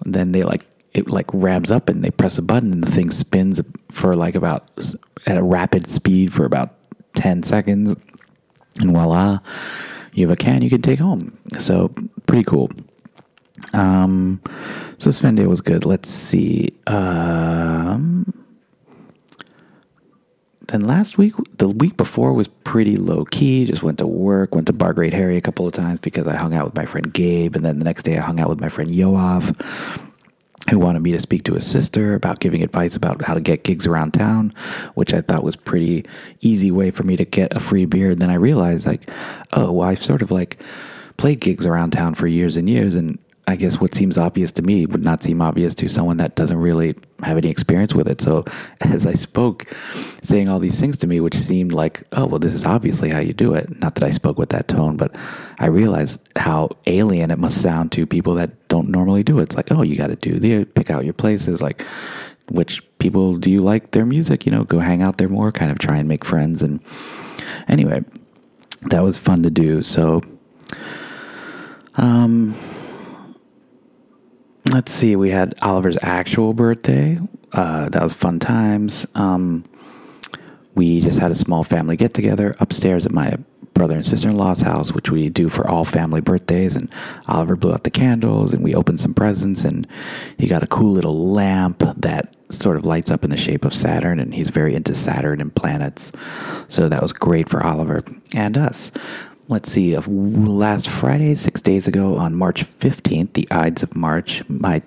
then 0.06 0.32
they 0.32 0.44
like 0.44 0.66
it 0.94 1.08
like 1.10 1.28
rams 1.34 1.70
up 1.70 1.90
and 1.90 2.04
they 2.04 2.10
press 2.10 2.38
a 2.38 2.42
button 2.42 2.72
and 2.72 2.84
the 2.84 2.92
thing 2.92 3.12
spins 3.12 3.62
for 3.92 4.16
like 4.16 4.36
about 4.36 4.68
at 5.28 5.38
a 5.38 5.44
rapid 5.44 5.88
speed 5.88 6.34
for 6.34 6.46
about 6.46 6.76
10 7.14 7.44
seconds 7.44 7.96
and 8.80 8.92
voila 8.92 9.40
you 10.14 10.28
have 10.28 10.34
a 10.34 10.36
can 10.36 10.62
you 10.62 10.70
can 10.70 10.82
take 10.82 11.00
home 11.00 11.38
so 11.58 11.94
pretty 12.26 12.44
cool 12.44 12.70
um, 13.74 14.42
so 14.98 15.10
Svendale 15.10 15.48
was 15.48 15.62
good. 15.62 15.86
Let's 15.86 16.10
see. 16.10 16.70
Um, 16.88 18.34
then 20.68 20.82
last 20.82 21.18
week, 21.18 21.34
the 21.58 21.70
week 21.70 21.98
before 21.98 22.34
was 22.34 22.48
pretty 22.48 22.96
low 22.98 23.26
key. 23.26 23.66
Just 23.66 23.84
went 23.84 23.98
to 24.00 24.08
work, 24.08 24.54
went 24.54 24.68
to 24.68 24.74
Bar 24.74 24.94
Great 24.94 25.14
Harry 25.14 25.38
a 25.38 25.42
couple 25.42 25.68
of 25.68 25.74
times 25.74 26.00
because 26.00 26.28
I 26.28 26.36
hung 26.36 26.54
out 26.54 26.66
with 26.66 26.76
my 26.76 26.86
friend 26.86 27.12
Gabe, 27.12 27.56
and 27.56 27.66
then 27.66 27.80
the 27.80 27.86
next 27.86 28.04
day 28.04 28.18
I 28.18 28.22
hung 28.22 28.40
out 28.40 28.50
with 28.50 28.62
my 28.62 28.70
friend 28.70 28.90
Yoav, 28.90 30.09
who 30.70 30.78
wanted 30.78 31.02
me 31.02 31.12
to 31.12 31.20
speak 31.20 31.44
to 31.44 31.54
his 31.54 31.66
sister 31.66 32.14
about 32.14 32.40
giving 32.40 32.62
advice 32.62 32.96
about 32.96 33.24
how 33.24 33.34
to 33.34 33.42
get 33.42 33.64
gigs 33.64 33.88
around 33.88 34.14
town, 34.14 34.52
which 34.96 35.14
I 35.14 35.22
thought 35.22 35.44
was 35.44 35.56
pretty 35.56 36.06
easy 36.42 36.70
way 36.70 36.92
for 36.92 37.04
me 37.04 37.16
to 37.16 37.26
get 37.26 37.56
a 37.56 37.60
free 37.60 37.86
beer. 37.86 38.12
And 38.12 38.20
then 38.20 38.30
I 38.30 38.36
realized 38.36 38.86
like, 38.86 39.10
oh, 39.54 39.72
well, 39.72 39.90
I've 39.90 40.04
sort 40.04 40.22
of 40.22 40.32
like 40.32 40.62
played 41.18 41.40
gigs 41.40 41.66
around 41.66 41.92
town 41.92 42.14
for 42.14 42.28
years 42.28 42.56
and 42.56 42.70
years, 42.70 42.96
and 42.96 43.18
I 43.50 43.56
guess 43.56 43.82
what 43.82 43.96
seems 43.96 44.16
obvious 44.16 44.52
to 44.54 44.62
me 44.62 44.86
would 44.86 45.04
not 45.04 45.24
seem 45.24 45.42
obvious 45.42 45.74
to 45.76 45.90
someone 45.90 46.18
that 46.18 46.36
doesn't 46.36 46.58
really 46.58 46.96
have 47.24 47.36
any 47.36 47.50
experience 47.50 47.96
with 47.96 48.08
it. 48.08 48.22
So 48.22 48.46
as 48.82 49.08
I 49.08 49.14
spoke, 49.14 49.66
saying 50.22 50.48
all 50.48 50.60
these 50.60 50.80
things 50.80 50.98
to 50.98 51.08
me, 51.08 51.20
which 51.20 51.36
seemed 51.36 51.72
like, 51.72 52.04
oh, 52.12 52.28
well, 52.28 52.38
this 52.38 52.54
is 52.54 52.64
obviously 52.64 53.10
how 53.10 53.20
you 53.20 53.34
do 53.34 53.56
it. 53.56 53.80
Not 53.80 53.96
that 53.96 54.04
I 54.04 54.12
spoke 54.12 54.38
with 54.38 54.50
that 54.50 54.68
tone, 54.68 54.98
but 54.98 55.16
I 55.58 55.66
realized 55.66 56.22
how 56.36 56.70
alien 56.86 57.32
it 57.32 57.40
must 57.40 57.60
sound 57.60 57.92
to 57.94 58.06
people 58.06 58.36
that 58.36 58.68
don't 58.68 58.90
normally 58.90 59.24
do 59.24 59.40
it. 59.40 59.44
It's 59.44 59.56
like, 59.56 59.72
oh, 59.72 59.82
you 59.82 59.98
got 59.98 60.08
to 60.08 60.16
do 60.16 60.38
the 60.38 60.66
pick 60.66 60.92
out 60.92 61.04
your 61.04 61.14
places, 61.14 61.60
like 61.60 61.82
which 62.52 62.84
people 63.00 63.38
do 63.38 63.50
you 63.50 63.62
like 63.62 63.92
their 63.92 64.06
music? 64.06 64.46
You 64.46 64.52
know, 64.52 64.64
go 64.64 64.78
hang 64.78 65.02
out 65.02 65.18
there 65.18 65.28
more, 65.28 65.52
kind 65.52 65.72
of 65.72 65.80
try 65.80 65.98
and 65.98 66.08
make 66.08 66.24
friends. 66.24 66.62
And 66.62 66.82
anyway, 67.68 68.04
that 68.92 69.02
was 69.02 69.18
fun 69.18 69.42
to 69.42 69.50
do. 69.50 69.82
So, 69.82 70.22
um, 71.96 72.56
let's 74.70 74.92
see, 74.92 75.16
we 75.16 75.30
had 75.30 75.56
Oliver's 75.62 75.98
actual 76.02 76.54
birthday. 76.54 77.20
Uh, 77.52 77.90
that 77.90 78.04
was 78.04 78.14
fun 78.14 78.40
times. 78.40 79.06
Um, 79.16 79.66
we 80.76 81.02
just 81.02 81.20
had 81.20 81.32
a 81.32 81.36
small 81.36 81.64
family 81.64 81.98
get 81.98 82.14
together 82.14 82.56
upstairs 82.60 83.06
at 83.06 83.12
my 83.12 83.38
brother 83.74 83.96
and 83.96 84.06
sister 84.06 84.30
in 84.30 84.38
law's 84.38 84.62
house, 84.62 84.92
which 84.92 85.10
we 85.10 85.30
do 85.30 85.50
for 85.50 85.68
all 85.68 85.86
family 85.86 86.22
birthdays. 86.22 86.76
And 86.76 86.94
Oliver 87.28 87.56
blew 87.56 87.74
out 87.74 87.84
the 87.84 87.90
candles 87.90 88.54
and 88.54 88.64
we 88.64 88.76
opened 88.76 89.00
some 89.00 89.14
presents. 89.14 89.64
And 89.64 89.88
he 90.38 90.48
got 90.48 90.64
a 90.64 90.68
cool 90.68 90.92
little 90.92 91.32
lamp 91.32 91.84
that 91.98 92.36
sort 92.50 92.78
of 92.78 92.86
lights 92.86 93.10
up 93.10 93.24
in 93.24 93.30
the 93.30 93.38
shape 93.38 93.66
of 93.66 93.74
Saturn. 93.74 94.20
And 94.20 94.34
he's 94.34 94.50
very 94.50 94.76
into 94.76 94.96
Saturn 94.96 95.42
and 95.42 95.54
planets. 95.54 96.12
So 96.68 96.90
that 96.90 97.02
was 97.02 97.14
great 97.14 97.50
for 97.50 97.64
Oliver 97.66 98.04
and 98.34 98.58
us 98.58 98.92
let's 99.50 99.72
see, 99.72 99.94
of 99.96 100.08
last 100.08 100.88
Friday, 100.88 101.34
six 101.34 101.62
days 101.62 101.88
ago 101.88 102.18
on 102.18 102.36
March 102.36 102.66
15th, 102.80 103.34
the 103.34 103.48
Ides 103.52 103.82
of 103.82 103.96
March, 103.96 104.44
my 104.48 104.82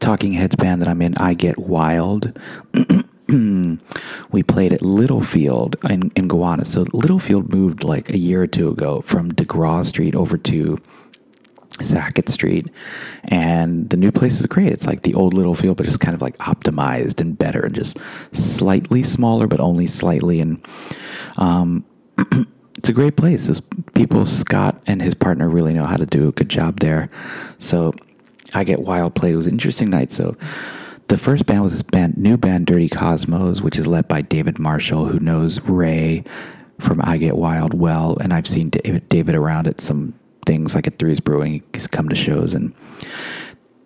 Talking 0.00 0.32
Heads 0.32 0.56
band 0.56 0.80
that 0.80 0.88
I'm 0.88 1.02
in, 1.02 1.14
I 1.18 1.34
Get 1.34 1.58
Wild. 1.58 2.38
we 3.28 4.42
played 4.42 4.72
at 4.72 4.82
Littlefield 4.82 5.76
in, 5.88 6.10
in 6.16 6.28
Gowanus. 6.28 6.72
So 6.72 6.86
Littlefield 6.94 7.52
moved 7.52 7.84
like 7.84 8.08
a 8.08 8.18
year 8.18 8.42
or 8.42 8.46
two 8.46 8.70
ago 8.70 9.02
from 9.02 9.32
DeGraw 9.32 9.84
Street 9.84 10.14
over 10.14 10.38
to 10.38 10.78
Sackett 11.82 12.30
Street. 12.30 12.68
And 13.24 13.90
the 13.90 13.98
new 13.98 14.10
place 14.10 14.40
is 14.40 14.46
great. 14.46 14.72
It's 14.72 14.86
like 14.86 15.02
the 15.02 15.14
old 15.14 15.34
Littlefield, 15.34 15.76
but 15.76 15.84
just 15.84 16.00
kind 16.00 16.14
of 16.14 16.22
like 16.22 16.38
optimized 16.38 17.20
and 17.20 17.38
better 17.38 17.60
and 17.66 17.74
just 17.74 17.98
slightly 18.32 19.02
smaller, 19.02 19.46
but 19.46 19.60
only 19.60 19.86
slightly. 19.86 20.40
And 20.40 20.66
um, 21.36 21.84
it's 22.76 22.88
a 22.88 22.92
great 22.92 23.16
place. 23.16 23.46
This 23.46 23.60
people, 23.94 24.26
Scott 24.26 24.80
and 24.86 25.02
his 25.02 25.14
partner 25.14 25.48
really 25.48 25.74
know 25.74 25.86
how 25.86 25.96
to 25.96 26.06
do 26.06 26.28
a 26.28 26.32
good 26.32 26.48
job 26.48 26.80
there. 26.80 27.10
So 27.58 27.92
I 28.54 28.64
get 28.64 28.80
wild 28.80 29.14
played. 29.14 29.34
It 29.34 29.36
was 29.36 29.46
an 29.46 29.52
interesting 29.52 29.90
night. 29.90 30.10
So 30.10 30.36
the 31.08 31.18
first 31.18 31.46
band 31.46 31.62
was 31.62 31.72
this 31.72 31.82
band, 31.82 32.16
new 32.16 32.36
band, 32.36 32.66
Dirty 32.66 32.88
Cosmos, 32.88 33.60
which 33.60 33.78
is 33.78 33.86
led 33.86 34.06
by 34.08 34.22
David 34.22 34.58
Marshall, 34.58 35.06
who 35.06 35.18
knows 35.18 35.60
Ray 35.62 36.24
from 36.78 37.00
I 37.04 37.18
Get 37.18 37.36
Wild 37.36 37.74
well, 37.74 38.16
and 38.20 38.32
I've 38.32 38.46
seen 38.46 38.70
David, 38.70 39.08
David 39.08 39.34
around 39.34 39.66
at 39.66 39.80
some 39.80 40.14
things 40.46 40.74
like 40.74 40.86
at 40.86 40.98
Threes 40.98 41.20
Brewing. 41.20 41.62
He's 41.74 41.86
come 41.86 42.08
to 42.08 42.16
shows 42.16 42.54
and 42.54 42.72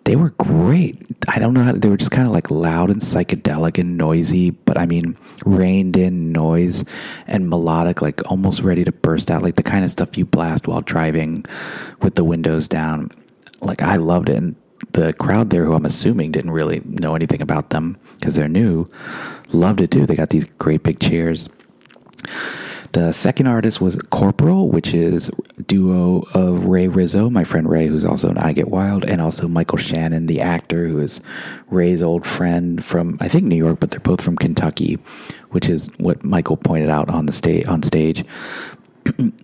they 0.04 0.16
were 0.16 0.30
great. 0.30 1.00
I 1.28 1.38
don't 1.38 1.54
know 1.54 1.62
how 1.62 1.72
they 1.72 1.88
were 1.88 1.96
just 1.96 2.10
kind 2.10 2.26
of 2.26 2.32
like 2.32 2.50
loud 2.50 2.90
and 2.90 3.00
psychedelic 3.00 3.78
and 3.78 3.96
noisy, 3.96 4.50
but 4.50 4.78
I 4.78 4.86
mean, 4.86 5.16
reined 5.46 5.96
in 5.96 6.30
noise 6.30 6.84
and 7.26 7.48
melodic, 7.48 8.02
like 8.02 8.20
almost 8.30 8.60
ready 8.60 8.84
to 8.84 8.92
burst 8.92 9.30
out, 9.30 9.42
like 9.42 9.56
the 9.56 9.62
kind 9.62 9.84
of 9.84 9.90
stuff 9.90 10.18
you 10.18 10.26
blast 10.26 10.68
while 10.68 10.82
driving 10.82 11.44
with 12.02 12.16
the 12.16 12.24
windows 12.24 12.68
down. 12.68 13.10
Like 13.62 13.80
I 13.80 13.96
loved 13.96 14.28
it. 14.28 14.36
And 14.36 14.56
the 14.92 15.14
crowd 15.14 15.48
there, 15.50 15.64
who 15.64 15.74
I'm 15.74 15.86
assuming 15.86 16.32
didn't 16.32 16.50
really 16.50 16.82
know 16.84 17.14
anything 17.14 17.40
about 17.40 17.70
them 17.70 17.96
because 18.18 18.34
they're 18.34 18.48
new, 18.48 18.88
loved 19.52 19.80
it 19.80 19.90
too. 19.90 20.04
They 20.04 20.16
got 20.16 20.30
these 20.30 20.44
great 20.58 20.82
big 20.82 21.00
chairs. 21.00 21.48
The 22.94 23.12
second 23.12 23.48
artist 23.48 23.80
was 23.80 23.96
Corporal, 24.10 24.68
which 24.68 24.94
is 24.94 25.28
duo 25.66 26.20
of 26.32 26.66
Ray 26.66 26.86
Rizzo, 26.86 27.28
my 27.28 27.42
friend 27.42 27.68
Ray, 27.68 27.88
who's 27.88 28.04
also 28.04 28.28
in 28.28 28.38
I 28.38 28.52
Get 28.52 28.68
Wild, 28.68 29.04
and 29.04 29.20
also 29.20 29.48
Michael 29.48 29.78
Shannon, 29.78 30.26
the 30.26 30.40
actor, 30.40 30.86
who 30.86 31.00
is 31.00 31.20
Ray's 31.70 32.00
old 32.00 32.24
friend 32.24 32.84
from 32.84 33.18
I 33.20 33.26
think 33.26 33.46
New 33.46 33.56
York, 33.56 33.80
but 33.80 33.90
they're 33.90 33.98
both 33.98 34.20
from 34.20 34.36
Kentucky, 34.36 35.00
which 35.50 35.68
is 35.68 35.88
what 35.98 36.22
Michael 36.22 36.56
pointed 36.56 36.88
out 36.88 37.08
on 37.08 37.26
the 37.26 37.32
stage 37.32 37.66
on 37.66 37.82
stage. 37.82 38.24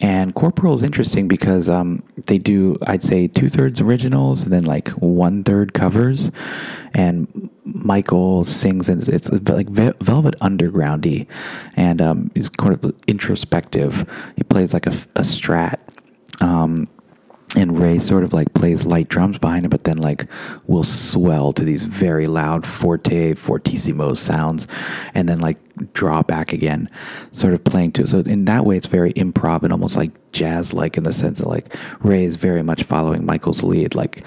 And 0.00 0.34
Corporal 0.34 0.74
is 0.74 0.82
interesting 0.82 1.26
because 1.26 1.68
um, 1.68 2.02
they 2.26 2.36
do, 2.36 2.76
I'd 2.86 3.02
say, 3.02 3.28
two 3.28 3.48
thirds 3.48 3.80
originals 3.80 4.42
and 4.42 4.52
then 4.52 4.64
like 4.64 4.88
one 4.90 5.42
third 5.42 5.72
covers. 5.72 6.30
And 6.94 7.50
Michael 7.64 8.44
sings, 8.44 8.88
and 8.88 9.06
it's 9.08 9.30
like 9.30 9.68
Velvet 9.68 10.38
Undergroundy, 10.40 11.26
and 11.76 12.00
um, 12.00 12.30
he's 12.34 12.48
kind 12.48 12.72
of 12.72 12.94
introspective. 13.06 14.08
He 14.36 14.42
plays 14.44 14.72
like 14.72 14.86
a, 14.86 14.92
a 15.14 15.22
strat. 15.22 15.78
Um, 16.40 16.88
and 17.56 17.80
Ray 17.80 17.98
sort 17.98 18.22
of 18.22 18.34
like 18.34 18.52
plays 18.52 18.84
light 18.84 19.08
drums 19.08 19.38
behind 19.38 19.64
it, 19.64 19.70
but 19.70 19.84
then 19.84 19.96
like 19.96 20.26
will 20.66 20.84
swell 20.84 21.52
to 21.54 21.64
these 21.64 21.84
very 21.84 22.26
loud 22.26 22.66
forte, 22.66 23.34
fortissimo 23.34 24.14
sounds, 24.14 24.66
and 25.14 25.28
then 25.28 25.40
like 25.40 25.58
draw 25.94 26.22
back 26.22 26.52
again, 26.52 26.88
sort 27.32 27.54
of 27.54 27.64
playing 27.64 27.92
to. 27.92 28.06
So 28.06 28.20
in 28.20 28.44
that 28.44 28.66
way, 28.66 28.76
it's 28.76 28.86
very 28.86 29.12
improv 29.14 29.62
and 29.62 29.72
almost 29.72 29.96
like 29.96 30.12
jazz 30.32 30.74
like 30.74 30.98
in 30.98 31.04
the 31.04 31.14
sense 31.14 31.38
that 31.38 31.48
like 31.48 31.74
Ray 32.00 32.24
is 32.24 32.36
very 32.36 32.62
much 32.62 32.82
following 32.82 33.24
Michael's 33.24 33.62
lead. 33.62 33.94
Like 33.94 34.22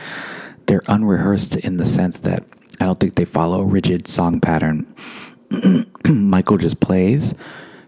they're 0.65 0.83
unrehearsed 0.88 1.55
in 1.55 1.77
the 1.77 1.86
sense 1.86 2.19
that 2.21 2.43
I 2.81 2.86
don't 2.86 3.00
think 3.00 3.15
they 3.15 3.25
follow 3.25 3.62
a 3.62 3.65
rigid 3.65 4.07
song 4.07 4.41
pattern. 4.41 4.91
Michael 6.09 6.57
just 6.57 6.79
plays 6.79 7.36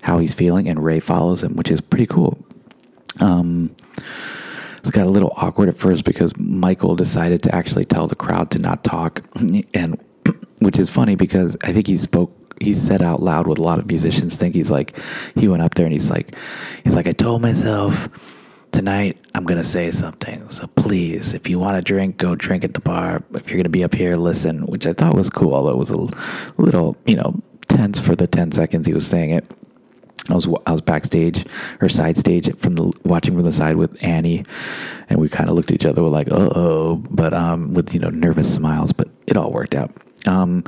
how 0.03 0.19
he's 0.19 0.33
feeling, 0.35 0.69
and 0.69 0.83
Ray 0.83 0.99
follows 0.99 1.43
him, 1.43 1.55
which 1.55 1.71
is 1.71 1.81
pretty 1.81 2.05
cool. 2.05 2.37
Um, 3.19 3.75
it 4.89 4.91
got 4.93 5.05
a 5.05 5.09
little 5.09 5.33
awkward 5.35 5.69
at 5.69 5.77
first 5.77 6.05
because 6.05 6.35
Michael 6.37 6.95
decided 6.95 7.43
to 7.43 7.55
actually 7.55 7.85
tell 7.85 8.07
the 8.07 8.15
crowd 8.15 8.51
to 8.51 8.59
not 8.59 8.83
talk, 8.83 9.21
and 9.73 9.99
which 10.59 10.79
is 10.79 10.89
funny 10.89 11.15
because 11.15 11.57
I 11.63 11.73
think 11.73 11.87
he 11.87 11.97
spoke. 11.97 12.37
He 12.59 12.75
said 12.75 13.01
out 13.01 13.23
loud 13.23 13.47
what 13.47 13.57
a 13.57 13.63
lot 13.63 13.79
of 13.79 13.87
musicians 13.87 14.35
think. 14.35 14.53
He's 14.53 14.69
like, 14.69 14.95
he 15.33 15.47
went 15.47 15.63
up 15.63 15.73
there 15.73 15.85
and 15.87 15.93
he's 15.93 16.11
like, 16.11 16.35
he's 16.83 16.93
like, 16.93 17.07
I 17.07 17.11
told 17.11 17.41
myself 17.41 18.07
tonight 18.71 19.17
I'm 19.33 19.45
gonna 19.45 19.63
say 19.63 19.91
something. 19.91 20.47
So 20.49 20.67
please, 20.67 21.33
if 21.33 21.49
you 21.49 21.59
want 21.59 21.77
to 21.77 21.81
drink, 21.81 22.17
go 22.17 22.35
drink 22.35 22.63
at 22.63 22.75
the 22.75 22.81
bar. 22.81 23.23
If 23.33 23.49
you're 23.49 23.57
gonna 23.57 23.69
be 23.69 23.83
up 23.83 23.95
here, 23.95 24.15
listen. 24.15 24.65
Which 24.67 24.85
I 24.85 24.93
thought 24.93 25.15
was 25.15 25.29
cool, 25.29 25.53
although 25.53 25.73
it 25.73 25.77
was 25.77 25.89
a 25.89 26.07
little, 26.61 26.97
you 27.05 27.15
know, 27.15 27.41
tense 27.67 27.99
for 27.99 28.15
the 28.15 28.27
ten 28.27 28.51
seconds 28.51 28.87
he 28.87 28.93
was 28.93 29.07
saying 29.07 29.31
it. 29.31 29.45
I 30.29 30.35
was 30.35 30.47
I 30.67 30.71
was 30.71 30.81
backstage 30.81 31.45
or 31.81 31.89
side 31.89 32.17
stage 32.17 32.55
from 32.57 32.75
the 32.75 32.91
watching 33.03 33.35
from 33.35 33.43
the 33.43 33.51
side 33.51 33.75
with 33.75 34.01
Annie, 34.03 34.45
and 35.09 35.19
we 35.19 35.27
kind 35.29 35.49
of 35.49 35.55
looked 35.55 35.71
at 35.71 35.75
each 35.75 35.85
other. 35.85 36.01
Like, 36.03 36.31
"Uh 36.31 36.51
oh," 36.55 37.03
but 37.09 37.33
um, 37.33 37.73
with 37.73 37.93
you 37.93 37.99
know 37.99 38.09
nervous 38.09 38.53
smiles. 38.53 38.91
But 38.93 39.09
it 39.25 39.35
all 39.35 39.51
worked 39.51 39.75
out. 39.75 39.91
Um, 40.27 40.63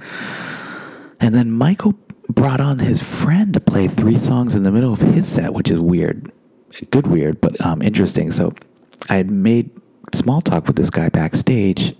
and 1.19 1.36
then 1.36 1.51
Michael 1.51 1.93
brought 2.29 2.60
on 2.60 2.79
his 2.79 3.01
friend 3.01 3.53
to 3.53 3.60
play 3.60 3.88
three 3.88 4.17
songs 4.17 4.55
in 4.55 4.63
the 4.63 4.72
middle 4.72 4.93
of 4.93 5.01
his 5.01 5.27
set, 5.27 5.53
which 5.53 5.69
is 5.69 5.79
weird, 5.79 6.31
good 6.89 7.07
weird, 7.07 7.39
but 7.39 7.63
um, 7.63 7.81
interesting. 7.81 8.31
So 8.31 8.53
I 9.10 9.17
had 9.17 9.29
made 9.29 9.69
small 10.13 10.41
talk 10.41 10.67
with 10.67 10.75
this 10.75 10.89
guy 10.89 11.10
backstage 11.10 11.95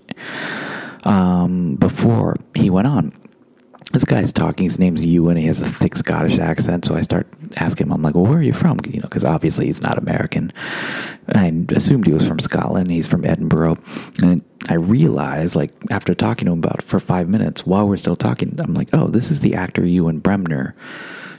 um, 1.04 1.76
before 1.76 2.36
he 2.54 2.68
went 2.68 2.88
on 2.88 3.12
this 3.92 4.04
guy's 4.04 4.32
talking. 4.32 4.64
His 4.64 4.78
name's 4.78 5.04
Ewan. 5.04 5.36
He 5.36 5.46
has 5.46 5.60
a 5.60 5.68
thick 5.68 5.96
Scottish 5.96 6.38
accent. 6.38 6.84
So 6.84 6.94
I 6.94 7.02
start 7.02 7.26
asking 7.56 7.86
him, 7.86 7.92
I'm 7.92 8.02
like, 8.02 8.14
well, 8.14 8.24
where 8.24 8.38
are 8.38 8.42
you 8.42 8.52
from? 8.52 8.78
You 8.88 9.00
know, 9.00 9.08
because 9.08 9.24
obviously 9.24 9.66
he's 9.66 9.82
not 9.82 9.98
American. 9.98 10.50
I 11.28 11.52
assumed 11.70 12.06
he 12.06 12.12
was 12.12 12.26
from 12.26 12.40
Scotland. 12.40 12.90
He's 12.90 13.06
from 13.06 13.24
Edinburgh. 13.24 13.78
And 14.22 14.42
I 14.68 14.74
realized, 14.74 15.54
like, 15.54 15.72
after 15.90 16.14
talking 16.14 16.46
to 16.46 16.52
him 16.52 16.58
about 16.58 16.82
for 16.82 16.98
five 16.98 17.28
minutes 17.28 17.66
while 17.66 17.86
we're 17.86 17.96
still 17.96 18.16
talking, 18.16 18.58
I'm 18.58 18.74
like, 18.74 18.88
oh, 18.92 19.08
this 19.08 19.30
is 19.30 19.40
the 19.40 19.54
actor 19.54 19.86
Ewan 19.86 20.18
Bremner, 20.18 20.74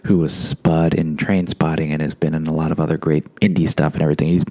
who 0.05 0.19
was 0.19 0.33
Spud 0.33 0.93
in 0.93 1.17
Trainspotting 1.17 1.89
and 1.89 2.01
has 2.01 2.13
been 2.13 2.33
in 2.33 2.47
a 2.47 2.53
lot 2.53 2.71
of 2.71 2.79
other 2.79 2.97
great 2.97 3.25
indie 3.35 3.67
stuff 3.67 3.93
and 3.93 4.01
everything. 4.01 4.29
He's 4.29 4.45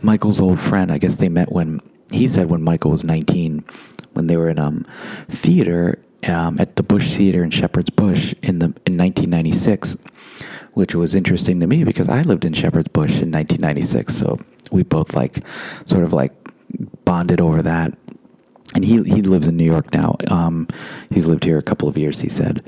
Michael's 0.00 0.40
old 0.40 0.60
friend. 0.60 0.90
I 0.90 0.98
guess 0.98 1.16
they 1.16 1.28
met 1.28 1.52
when 1.52 1.80
he 2.12 2.28
said 2.28 2.48
when 2.48 2.62
Michael 2.62 2.92
was 2.92 3.04
19 3.04 3.64
when 4.12 4.28
they 4.28 4.36
were 4.36 4.48
in 4.48 4.58
um, 4.58 4.86
theater 5.28 5.98
um, 6.24 6.58
at 6.58 6.76
the 6.76 6.82
Bush 6.82 7.14
Theater 7.14 7.44
in 7.44 7.50
Shepherd's 7.50 7.90
Bush 7.90 8.34
in 8.42 8.58
the 8.58 8.66
in 8.86 8.96
1996, 8.96 9.96
which 10.72 10.94
was 10.94 11.14
interesting 11.14 11.60
to 11.60 11.66
me 11.66 11.84
because 11.84 12.08
I 12.08 12.22
lived 12.22 12.44
in 12.44 12.52
Shepherd's 12.52 12.88
Bush 12.88 13.20
in 13.20 13.30
1996. 13.30 14.14
So 14.14 14.38
we 14.70 14.82
both 14.82 15.14
like 15.14 15.44
sort 15.84 16.04
of 16.04 16.12
like 16.12 16.32
bonded 17.04 17.40
over 17.40 17.62
that. 17.62 17.96
And 18.74 18.84
he 18.84 19.02
he 19.04 19.22
lives 19.22 19.46
in 19.46 19.56
New 19.56 19.64
York 19.64 19.92
now. 19.94 20.16
Um, 20.28 20.68
he's 21.10 21.26
lived 21.26 21.44
here 21.44 21.56
a 21.56 21.62
couple 21.62 21.88
of 21.88 21.96
years. 21.96 22.20
He 22.20 22.28
said. 22.28 22.62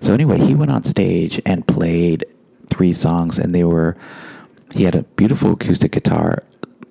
So 0.00 0.12
anyway, 0.14 0.38
he 0.38 0.54
went 0.54 0.72
on 0.72 0.82
stage 0.82 1.40
and 1.44 1.66
played 1.66 2.24
three 2.68 2.92
songs, 2.92 3.38
and 3.38 3.54
they 3.54 3.64
were. 3.64 3.96
He 4.74 4.84
had 4.84 4.94
a 4.94 5.02
beautiful 5.02 5.52
acoustic 5.52 5.92
guitar. 5.92 6.42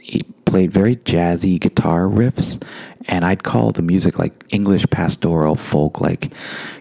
He 0.01 0.23
played 0.45 0.71
very 0.71 0.97
jazzy 0.97 1.59
guitar 1.59 2.01
riffs, 2.01 2.61
and 3.07 3.23
I'd 3.23 3.43
call 3.43 3.71
the 3.71 3.81
music 3.81 4.19
like 4.19 4.45
English 4.49 4.85
pastoral 4.89 5.55
folk, 5.55 6.01
like 6.01 6.33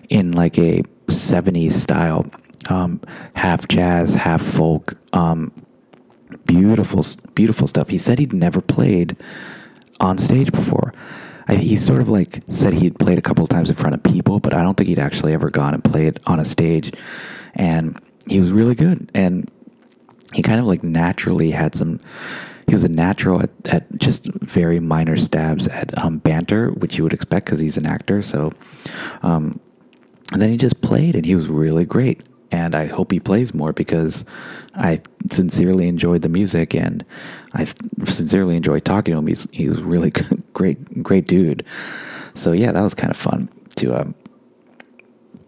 in 0.09 0.33
like 0.33 0.59
a 0.59 0.83
'70s 1.07 1.73
style, 1.73 2.27
um, 2.69 3.00
half 3.37 3.69
jazz, 3.69 4.15
half 4.15 4.43
folk. 4.43 4.95
Um, 5.12 5.53
beautiful, 6.47 7.05
beautiful 7.35 7.67
stuff. 7.67 7.89
He 7.89 7.99
said 7.99 8.19
he'd 8.19 8.33
never 8.33 8.61
played 8.61 9.17
on 10.00 10.19
stage 10.19 10.53
before. 10.53 10.93
I, 11.49 11.57
he 11.57 11.77
sort 11.77 12.00
of 12.00 12.09
like 12.09 12.43
said 12.49 12.75
he'd 12.75 12.99
played 12.99 13.19
a 13.19 13.23
couple 13.23 13.45
of 13.45 13.50
times 13.50 13.71
in 13.71 13.77
front 13.77 13.95
of 13.95 14.03
people, 14.03 14.41
but 14.41 14.55
I 14.55 14.62
don't 14.62 14.77
think 14.77 14.89
he'd 14.89 14.99
actually 14.99 15.35
ever 15.35 15.50
gone 15.50 15.75
and 15.75 15.83
played 15.83 16.21
on 16.27 16.41
a 16.41 16.45
stage. 16.45 16.93
And 17.55 18.00
he 18.27 18.41
was 18.41 18.50
really 18.50 18.75
good. 18.75 19.11
And 19.15 19.50
he 20.33 20.43
kind 20.43 20.61
of 20.61 20.67
like 20.67 20.85
naturally 20.85 21.50
had 21.50 21.75
some 21.75 21.99
he 22.71 22.75
was 22.75 22.85
a 22.85 22.89
natural 22.89 23.43
at, 23.43 23.50
at 23.69 23.99
just 23.99 24.27
very 24.27 24.79
minor 24.79 25.17
stabs 25.17 25.67
at 25.67 25.99
um, 25.99 26.19
banter, 26.19 26.71
which 26.71 26.97
you 26.97 27.03
would 27.03 27.12
expect 27.12 27.47
because 27.47 27.59
he's 27.59 27.77
an 27.77 27.85
actor. 27.85 28.23
So, 28.23 28.53
um, 29.25 29.59
and 30.33 30.41
then 30.41 30.50
he 30.50 30.57
just 30.57 30.81
played, 30.81 31.17
and 31.17 31.27
he 31.27 31.35
was 31.35 31.49
really 31.49 31.85
great. 31.85 32.23
And 32.53 32.77
I 32.77 32.87
hope 32.87 33.11
he 33.11 33.19
plays 33.19 33.53
more 33.53 33.73
because 33.73 34.25
I 34.77 35.03
sincerely 35.33 35.89
enjoyed 35.89 36.23
the 36.23 36.29
music, 36.29 36.73
and 36.73 37.05
I 37.55 37.65
sincerely 38.05 38.55
enjoyed 38.55 38.85
talking 38.85 39.15
to 39.15 39.19
him. 39.19 39.27
He's 39.27 39.49
he 39.50 39.69
was 39.69 39.83
really 39.83 40.12
great, 40.53 41.03
great 41.03 41.27
dude. 41.27 41.67
So 42.37 42.53
yeah, 42.53 42.71
that 42.71 42.83
was 42.83 42.95
kind 42.95 43.11
of 43.11 43.17
fun 43.17 43.49
to 43.79 44.00
um, 44.00 44.15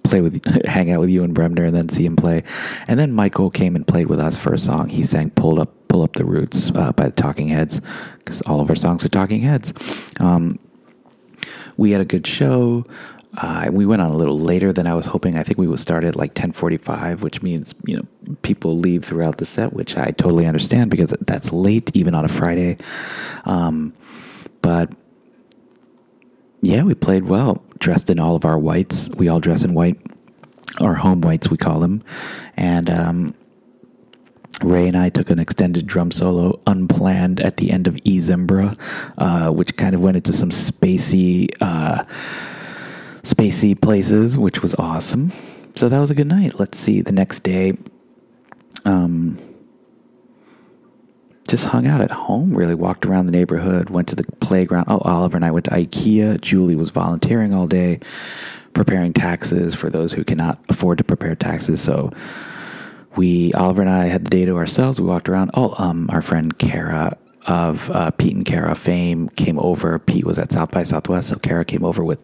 play 0.04 0.20
with, 0.20 0.44
hang 0.66 0.90
out 0.90 1.00
with 1.00 1.10
Ewan 1.10 1.32
Bremner, 1.32 1.64
and 1.64 1.74
then 1.74 1.88
see 1.88 2.04
him 2.04 2.16
play. 2.16 2.42
And 2.88 2.98
then 2.98 3.12
Michael 3.12 3.50
came 3.50 3.76
and 3.76 3.86
played 3.86 4.08
with 4.08 4.20
us 4.20 4.36
for 4.36 4.52
a 4.52 4.58
song. 4.58 4.88
He 4.88 5.02
sang 5.02 5.30
"Pulled 5.30 5.58
Up, 5.58 5.72
Pull 5.88 6.02
Up 6.02 6.14
the 6.14 6.24
Roots" 6.24 6.70
uh, 6.74 6.92
by 6.92 7.06
the 7.06 7.12
Talking 7.12 7.48
Heads, 7.48 7.80
because 8.18 8.40
all 8.42 8.60
of 8.60 8.68
our 8.70 8.76
songs 8.76 9.04
are 9.04 9.08
Talking 9.08 9.40
Heads. 9.40 9.72
Um, 10.20 10.58
we 11.76 11.90
had 11.90 12.00
a 12.00 12.06
good 12.06 12.26
show. 12.26 12.84
Uh, 13.34 13.70
we 13.72 13.86
went 13.86 14.02
on 14.02 14.10
a 14.10 14.16
little 14.16 14.38
later 14.38 14.74
than 14.74 14.86
I 14.86 14.94
was 14.94 15.06
hoping. 15.06 15.38
I 15.38 15.42
think 15.42 15.56
we 15.56 15.66
would 15.66 15.80
start 15.80 16.04
at 16.04 16.16
like 16.16 16.34
ten 16.34 16.52
forty-five, 16.52 17.22
which 17.22 17.42
means 17.42 17.74
you 17.86 17.96
know 17.96 18.36
people 18.42 18.78
leave 18.78 19.04
throughout 19.04 19.38
the 19.38 19.46
set, 19.46 19.72
which 19.72 19.96
I 19.96 20.10
totally 20.10 20.46
understand 20.46 20.90
because 20.90 21.14
that's 21.22 21.52
late 21.52 21.90
even 21.94 22.14
on 22.14 22.24
a 22.24 22.28
Friday. 22.28 22.76
Um, 23.46 23.94
but 24.60 24.92
yeah, 26.62 26.84
we 26.84 26.94
played 26.94 27.24
well, 27.24 27.62
dressed 27.78 28.08
in 28.08 28.18
all 28.18 28.36
of 28.36 28.44
our 28.44 28.58
whites. 28.58 29.08
We 29.10 29.28
all 29.28 29.40
dress 29.40 29.64
in 29.64 29.74
white, 29.74 30.00
our 30.80 30.94
home 30.94 31.20
whites, 31.20 31.50
we 31.50 31.56
call 31.56 31.80
them. 31.80 32.02
And 32.56 32.88
um, 32.88 33.34
Ray 34.62 34.86
and 34.86 34.96
I 34.96 35.08
took 35.08 35.28
an 35.30 35.40
extended 35.40 35.86
drum 35.86 36.12
solo 36.12 36.60
unplanned 36.66 37.40
at 37.40 37.56
the 37.56 37.72
end 37.72 37.88
of 37.88 37.98
E 38.04 38.20
Zimbra, 38.20 38.76
uh, 39.18 39.50
which 39.50 39.76
kind 39.76 39.94
of 39.94 40.00
went 40.00 40.16
into 40.16 40.32
some 40.32 40.50
spacey, 40.50 41.48
uh, 41.60 42.04
spacey 43.24 43.78
places, 43.78 44.38
which 44.38 44.62
was 44.62 44.74
awesome. 44.76 45.32
So 45.74 45.88
that 45.88 45.98
was 45.98 46.12
a 46.12 46.14
good 46.14 46.28
night. 46.28 46.60
Let's 46.60 46.78
see. 46.78 47.00
The 47.00 47.12
next 47.12 47.40
day, 47.40 47.76
um, 48.84 49.38
just 51.52 51.66
hung 51.66 51.86
out 51.86 52.00
at 52.00 52.10
home, 52.10 52.56
really 52.56 52.74
walked 52.74 53.04
around 53.04 53.26
the 53.26 53.32
neighborhood, 53.32 53.90
went 53.90 54.08
to 54.08 54.16
the 54.16 54.24
playground. 54.40 54.86
Oh, 54.88 55.00
Oliver 55.00 55.36
and 55.36 55.44
I 55.44 55.50
went 55.50 55.66
to 55.66 55.70
IKEA. 55.72 56.40
Julie 56.40 56.76
was 56.76 56.88
volunteering 56.88 57.54
all 57.54 57.66
day, 57.66 58.00
preparing 58.72 59.12
taxes 59.12 59.74
for 59.74 59.90
those 59.90 60.14
who 60.14 60.24
cannot 60.24 60.58
afford 60.70 60.96
to 60.96 61.04
prepare 61.04 61.34
taxes. 61.34 61.82
So 61.82 62.10
we, 63.16 63.52
Oliver 63.52 63.82
and 63.82 63.90
I, 63.90 64.06
had 64.06 64.24
the 64.24 64.30
day 64.30 64.46
to 64.46 64.56
ourselves. 64.56 64.98
We 64.98 65.06
walked 65.06 65.28
around. 65.28 65.50
Oh, 65.52 65.74
um, 65.76 66.08
our 66.10 66.22
friend 66.22 66.56
Kara 66.56 67.18
of 67.46 67.90
uh, 67.90 68.10
Pete 68.12 68.34
and 68.34 68.46
Kara 68.46 68.74
fame 68.74 69.28
came 69.28 69.58
over. 69.58 69.98
Pete 69.98 70.24
was 70.24 70.38
at 70.38 70.52
South 70.52 70.70
by 70.70 70.84
Southwest, 70.84 71.28
so 71.28 71.36
Kara 71.36 71.66
came 71.66 71.84
over 71.84 72.02
with 72.02 72.18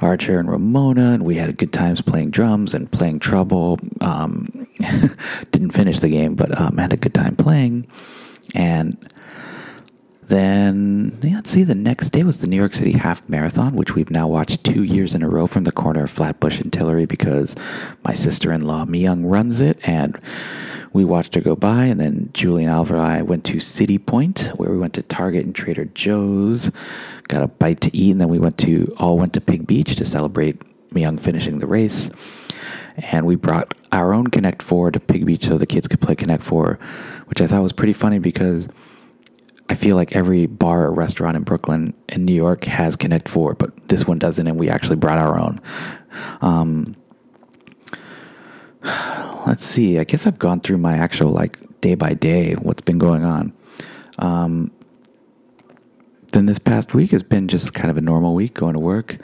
Archer 0.00 0.40
and 0.40 0.50
Ramona, 0.50 1.12
and 1.12 1.24
we 1.24 1.36
had 1.36 1.56
good 1.56 1.72
times 1.72 2.02
playing 2.02 2.30
drums 2.30 2.74
and 2.74 2.90
playing 2.90 3.20
Trouble. 3.20 3.78
Um, 4.00 4.66
didn't 5.52 5.70
finish 5.70 6.00
the 6.00 6.08
game, 6.08 6.34
but 6.34 6.60
um, 6.60 6.78
had 6.78 6.92
a 6.92 6.96
good 6.96 7.14
time 7.14 7.36
playing. 7.36 7.86
And 8.54 8.96
then, 10.28 11.18
yeah, 11.22 11.36
let's 11.36 11.50
see, 11.50 11.64
the 11.64 11.74
next 11.74 12.10
day 12.10 12.22
was 12.22 12.40
the 12.40 12.46
New 12.46 12.56
York 12.56 12.74
City 12.74 12.92
Half 12.92 13.28
Marathon, 13.28 13.76
which 13.76 13.94
we've 13.94 14.10
now 14.10 14.26
watched 14.26 14.64
two 14.64 14.82
years 14.82 15.14
in 15.14 15.22
a 15.22 15.28
row 15.28 15.46
from 15.46 15.64
the 15.64 15.72
corner 15.72 16.04
of 16.04 16.10
Flatbush 16.10 16.60
and 16.60 16.72
Tillery 16.72 17.06
because 17.06 17.54
my 18.04 18.14
sister 18.14 18.52
in 18.52 18.62
law, 18.62 18.84
Myung, 18.84 19.30
runs 19.30 19.60
it. 19.60 19.86
And 19.86 20.18
we 20.92 21.04
watched 21.04 21.34
her 21.34 21.40
go 21.40 21.56
by. 21.56 21.84
And 21.84 22.00
then 22.00 22.30
Julie 22.32 22.64
and 22.64 22.72
Oliver 22.72 22.96
and 22.96 23.04
I 23.04 23.22
went 23.22 23.44
to 23.46 23.60
City 23.60 23.98
Point, 23.98 24.50
where 24.56 24.70
we 24.70 24.78
went 24.78 24.94
to 24.94 25.02
Target 25.02 25.44
and 25.44 25.54
Trader 25.54 25.84
Joe's, 25.86 26.70
got 27.28 27.42
a 27.42 27.48
bite 27.48 27.80
to 27.82 27.94
eat. 27.94 28.12
And 28.12 28.20
then 28.20 28.28
we 28.28 28.38
went 28.38 28.56
to, 28.58 28.94
all 28.98 29.18
went 29.18 29.34
to 29.34 29.40
Pig 29.40 29.66
Beach 29.66 29.96
to 29.96 30.04
celebrate 30.06 30.62
Myung 30.90 31.20
finishing 31.20 31.58
the 31.58 31.66
race. 31.66 32.08
And 32.96 33.26
we 33.26 33.34
brought 33.34 33.74
our 33.92 34.12
own 34.12 34.28
Connect 34.28 34.62
Four 34.62 34.90
to 34.90 35.00
Pig 35.00 35.26
Beach 35.26 35.46
so 35.46 35.58
the 35.58 35.66
kids 35.66 35.88
could 35.88 36.00
play 36.00 36.14
Connect 36.14 36.42
Four, 36.42 36.78
which 37.26 37.40
I 37.40 37.46
thought 37.46 37.62
was 37.62 37.72
pretty 37.72 37.92
funny 37.92 38.18
because 38.18 38.68
I 39.68 39.74
feel 39.74 39.96
like 39.96 40.14
every 40.14 40.46
bar 40.46 40.84
or 40.84 40.92
restaurant 40.92 41.36
in 41.36 41.42
Brooklyn 41.42 41.94
in 42.08 42.24
New 42.24 42.34
York 42.34 42.64
has 42.64 42.96
Connect 42.96 43.28
Four, 43.28 43.54
but 43.54 43.88
this 43.88 44.06
one 44.06 44.18
doesn't, 44.18 44.46
and 44.46 44.58
we 44.58 44.68
actually 44.68 44.96
brought 44.96 45.18
our 45.18 45.38
own. 45.38 45.60
Um, 46.40 46.96
let's 49.46 49.64
see. 49.64 49.98
I 49.98 50.04
guess 50.04 50.26
I've 50.26 50.38
gone 50.38 50.60
through 50.60 50.78
my 50.78 50.94
actual 50.94 51.30
like 51.30 51.58
day 51.80 51.94
by 51.94 52.14
day 52.14 52.54
what's 52.54 52.82
been 52.82 52.98
going 52.98 53.24
on. 53.24 53.52
Um, 54.18 54.70
then 56.32 56.46
this 56.46 56.58
past 56.58 56.94
week 56.94 57.12
has 57.12 57.22
been 57.22 57.48
just 57.48 57.74
kind 57.74 57.90
of 57.90 57.96
a 57.96 58.00
normal 58.00 58.34
week, 58.34 58.54
going 58.54 58.74
to 58.74 58.80
work. 58.80 59.18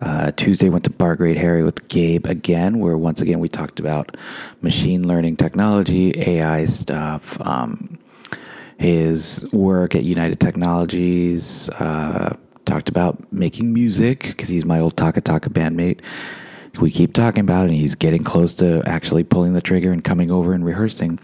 Uh, 0.00 0.30
Tuesday 0.32 0.68
went 0.68 0.84
to 0.84 0.90
Bar 0.90 1.16
Great 1.16 1.36
Harry 1.36 1.62
with 1.64 1.88
Gabe 1.88 2.26
again, 2.26 2.78
where 2.78 2.96
once 2.96 3.20
again 3.20 3.40
we 3.40 3.48
talked 3.48 3.80
about 3.80 4.16
machine 4.62 5.06
learning 5.06 5.36
technology, 5.36 6.12
AI 6.16 6.66
stuff. 6.66 7.40
Um, 7.40 7.98
his 8.78 9.44
work 9.52 9.94
at 9.94 10.04
United 10.04 10.40
Technologies. 10.40 11.68
Uh, 11.70 12.36
talked 12.64 12.88
about 12.88 13.32
making 13.32 13.72
music 13.72 14.22
because 14.22 14.48
he's 14.48 14.64
my 14.64 14.78
old 14.78 14.96
Taka 14.96 15.20
Taka 15.20 15.50
bandmate. 15.50 16.00
We 16.80 16.90
keep 16.92 17.12
talking 17.12 17.40
about 17.40 17.62
it, 17.62 17.70
and 17.70 17.76
he's 17.76 17.96
getting 17.96 18.22
close 18.22 18.54
to 18.56 18.82
actually 18.86 19.24
pulling 19.24 19.54
the 19.54 19.60
trigger 19.60 19.90
and 19.90 20.04
coming 20.04 20.30
over 20.30 20.52
and 20.52 20.64
rehearsing. 20.64 21.18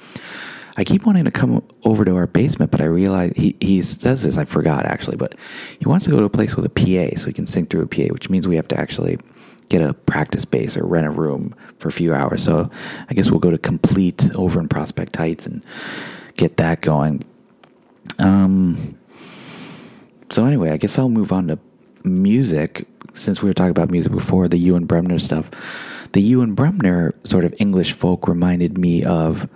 I 0.77 0.85
keep 0.85 1.07
wanting 1.07 1.25
to 1.25 1.31
come 1.31 1.63
over 1.85 2.05
to 2.05 2.17
our 2.17 2.27
basement, 2.27 2.71
but 2.71 2.81
I 2.81 2.87
realize 2.87 3.33
he, 3.37 3.57
he 3.61 3.81
says 3.83 4.23
this, 4.23 4.37
I 4.37 4.45
forgot 4.45 4.87
actually, 4.87 5.17
but 5.17 5.37
he 5.79 5.87
wants 5.87 6.05
to 6.07 6.11
go 6.11 6.19
to 6.19 6.25
a 6.25 6.31
place 6.31 6.57
with 6.57 6.65
a 6.65 6.69
PA 6.69 7.17
so 7.17 7.27
he 7.27 7.33
can 7.33 7.47
sing 7.47 7.67
through 7.67 7.83
a 7.83 7.87
PA, 7.87 8.13
which 8.13 8.29
means 8.29 8.49
we 8.49 8.57
have 8.57 8.69
to 8.69 8.79
actually 8.79 9.19
get 9.69 9.83
a 9.83 9.95
practice 9.95 10.43
space 10.43 10.77
or 10.77 10.85
rent 10.85 11.07
a 11.07 11.11
room 11.11 11.55
for 11.79 11.89
a 11.89 11.93
few 11.93 12.13
hours. 12.13 12.43
So 12.43 12.69
I 13.09 13.15
guess 13.15 13.31
we'll 13.31 13.41
go 13.41 13.51
to 13.51 13.59
Complete 13.59 14.35
over 14.35 14.61
in 14.61 14.69
Prospect 14.69 15.15
Heights 15.17 15.47
and 15.47 15.65
get 16.37 16.57
that 16.57 16.81
going. 16.81 17.23
Um, 18.19 18.99
so 20.31 20.45
anyway, 20.45 20.71
I 20.71 20.77
guess 20.77 20.99
I'll 20.99 21.09
move 21.09 21.33
on 21.33 21.49
to 21.49 21.59
music 22.03 22.87
since 23.15 23.43
we 23.43 23.49
were 23.49 23.55
talking 23.55 23.71
about 23.71 23.91
music 23.91 24.13
before 24.13 24.49
the 24.49 24.59
Ewan 24.59 24.87
Bremner 24.87 25.19
stuff. 25.19 25.51
The 26.13 26.21
Ewan 26.21 26.55
Bremner 26.55 27.15
sort 27.25 27.45
of 27.45 27.55
English 27.59 27.93
folk 27.93 28.29
reminded 28.29 28.77
me 28.77 29.05
of 29.05 29.49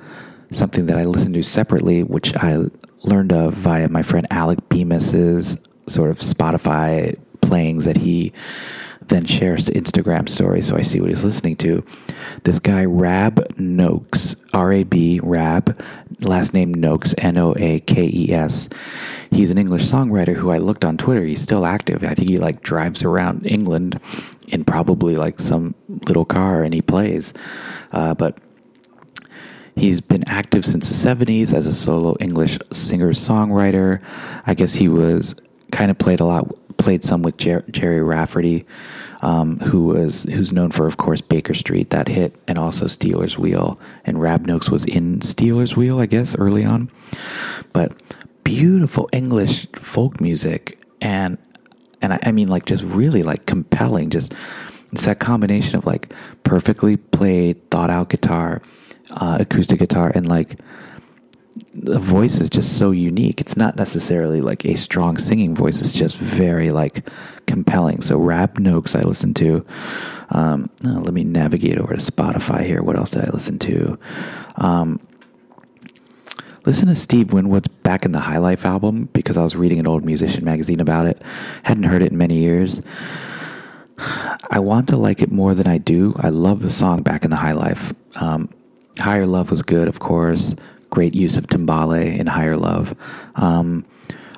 something 0.51 0.87
that 0.87 0.99
I 0.99 1.05
listened 1.05 1.35
to 1.35 1.43
separately, 1.43 2.03
which 2.03 2.35
I 2.37 2.65
learned 3.03 3.33
of 3.33 3.55
via 3.55 3.89
my 3.89 4.03
friend 4.03 4.27
Alec 4.31 4.69
Bemis's 4.69 5.57
sort 5.87 6.11
of 6.11 6.19
Spotify 6.19 7.19
playings 7.41 7.85
that 7.85 7.97
he 7.97 8.33
then 9.09 9.25
shares 9.25 9.65
to 9.65 9.73
Instagram 9.73 10.29
stories 10.29 10.67
so 10.67 10.77
I 10.77 10.83
see 10.83 11.01
what 11.01 11.11
he's 11.11 11.25
listening 11.25 11.57
to. 11.57 11.85
This 12.45 12.59
guy, 12.59 12.85
Rab 12.85 13.57
Noakes, 13.57 14.37
R 14.53 14.73
A 14.73 14.85
B, 14.85 15.21
Rab, 15.23 15.81
last 16.21 16.53
name 16.53 16.73
Noakes, 16.73 17.15
N 17.19 17.39
O 17.39 17.55
A 17.57 17.81
K 17.81 18.11
E 18.13 18.33
S. 18.33 18.69
He's 19.31 19.51
an 19.51 19.59
English 19.59 19.85
songwriter 19.85 20.35
who 20.35 20.51
I 20.51 20.59
looked 20.59 20.85
on 20.85 20.97
Twitter. 20.97 21.25
He's 21.25 21.41
still 21.41 21.67
active. 21.67 22.05
I 22.05 22.15
think 22.15 22.29
he 22.29 22.39
like 22.39 22.63
drives 22.63 23.03
around 23.03 23.47
England 23.47 24.01
in 24.49 24.65
probably 24.65 25.17
like 25.17 25.41
some 25.41 25.75
little 26.07 26.25
car 26.25 26.63
and 26.63 26.73
he 26.75 26.83
plays. 26.83 27.33
Uh, 27.93 28.15
but 28.15 28.39
He's 29.79 30.01
been 30.01 30.25
active 30.29 30.65
since 30.65 30.89
the 30.89 31.09
70s 31.09 31.55
as 31.55 31.69
a 31.69 31.73
solo 31.73 32.17
English 32.19 32.59
singer 32.73 33.13
songwriter. 33.13 34.01
I 34.45 34.55
guess 34.55 34.75
he 34.75 34.89
was 34.89 35.37
kind 35.71 35.91
of 35.91 35.99
played 35.99 36.19
a 36.19 36.25
lot, 36.25 36.53
played 36.79 37.05
some 37.05 37.23
with 37.23 37.37
Jer- 37.37 37.65
Gerry 37.71 38.03
Rafferty, 38.03 38.67
um, 39.23 39.61
who 39.61 39.85
was 39.85 40.25
who's 40.25 40.53
known 40.53 40.73
for, 40.73 40.87
of 40.89 40.97
course, 40.97 41.21
Baker 41.21 41.55
Street, 41.55 41.91
that 41.91 42.09
hit, 42.09 42.35
and 42.49 42.59
also 42.59 42.89
Stealers 42.89 43.39
Wheel. 43.39 43.79
And 44.05 44.21
Rab 44.21 44.47
Noakes 44.47 44.69
was 44.69 44.85
in 44.85 45.21
Stealers 45.21 45.77
Wheel, 45.77 46.01
I 46.01 46.07
guess, 46.07 46.37
early 46.37 46.65
on. 46.65 46.91
But 47.73 47.93
beautiful 48.43 49.09
English 49.13 49.69
folk 49.77 50.21
music, 50.21 50.83
and 51.01 51.39
and 52.03 52.15
I, 52.15 52.19
I 52.25 52.33
mean, 52.33 52.49
like, 52.49 52.65
just 52.65 52.83
really 52.83 53.23
like 53.23 53.47
compelling. 53.47 54.11
Just 54.11 54.35
it's 54.93 55.05
that 55.05 55.21
combination 55.21 55.77
of 55.77 55.87
like 55.87 56.13
perfectly 56.43 56.97
played, 56.97 57.71
thought 57.71 57.91
out 57.91 58.09
guitar, 58.09 58.61
uh, 59.13 59.39
acoustic 59.41 59.79
guitar, 59.79 60.13
and 60.15 60.29
like 60.29 60.59
the 61.75 61.99
voice 61.99 62.39
is 62.39 62.51
just 62.51 62.77
so 62.79 62.91
unique. 62.91 63.41
It's 63.41 63.57
not 63.57 63.77
necessarily 63.77 64.41
like 64.41 64.65
a 64.65 64.77
strong 64.77 65.19
singing 65.19 65.55
voice. 65.55 65.81
It's 65.81 65.93
just 65.93 66.17
very 66.17 66.71
like 66.71 67.09
compelling. 67.47 68.01
So 68.01 68.19
Rab 68.19 68.59
Noakes 68.59 68.95
I 68.95 69.01
listen 69.01 69.35
to. 69.35 69.65
Um, 70.31 70.71
oh, 70.85 71.01
let 71.05 71.15
me 71.15 71.25
navigate 71.25 71.79
over 71.79 71.95
to 71.95 72.13
Spotify 72.13 72.65
here. 72.65 72.83
What 72.83 72.97
else 72.97 73.11
did 73.11 73.25
I 73.25 73.31
listen 73.31 73.59
to? 73.61 73.99
Um, 74.57 75.01
listen 76.65 76.89
to 76.89 76.97
Steve 76.97 77.33
Winwood's 77.33 77.69
Back 77.69 78.05
in 78.05 78.13
the 78.13 78.21
High 78.21 78.39
Life 78.39 78.65
album 78.65 79.07
because 79.13 79.37
I 79.37 79.45
was 79.45 79.57
reading 79.57 79.79
an 79.79 79.87
old 79.87 80.05
musician 80.05 80.45
magazine 80.45 80.81
about 80.81 81.07
it. 81.07 81.23
Hadn't 81.63 81.85
heard 81.85 82.03
it 82.03 82.13
in 82.13 82.19
many 82.19 82.39
years. 82.39 82.83
I 84.51 84.61
want 84.61 84.89
to 84.89 84.97
like 84.97 85.23
it 85.23 85.33
more 85.33 85.55
than 85.55 85.67
I 85.67 85.79
do. 85.79 86.15
I 86.19 86.29
love 86.29 86.63
the 86.63 86.71
song 86.71 87.03
Back 87.03 87.25
in 87.25 87.31
the 87.31 87.37
High 87.37 87.53
Life. 87.53 87.95
Um, 88.17 88.49
Higher 88.99 89.27
Love 89.27 89.51
was 89.51 89.63
good, 89.63 89.89
of 89.89 90.01
course 90.01 90.55
great 90.91 91.15
use 91.15 91.37
of 91.37 91.47
timbale 91.47 92.19
in 92.19 92.27
Higher 92.27 92.57
Love. 92.57 92.95
Um, 93.35 93.85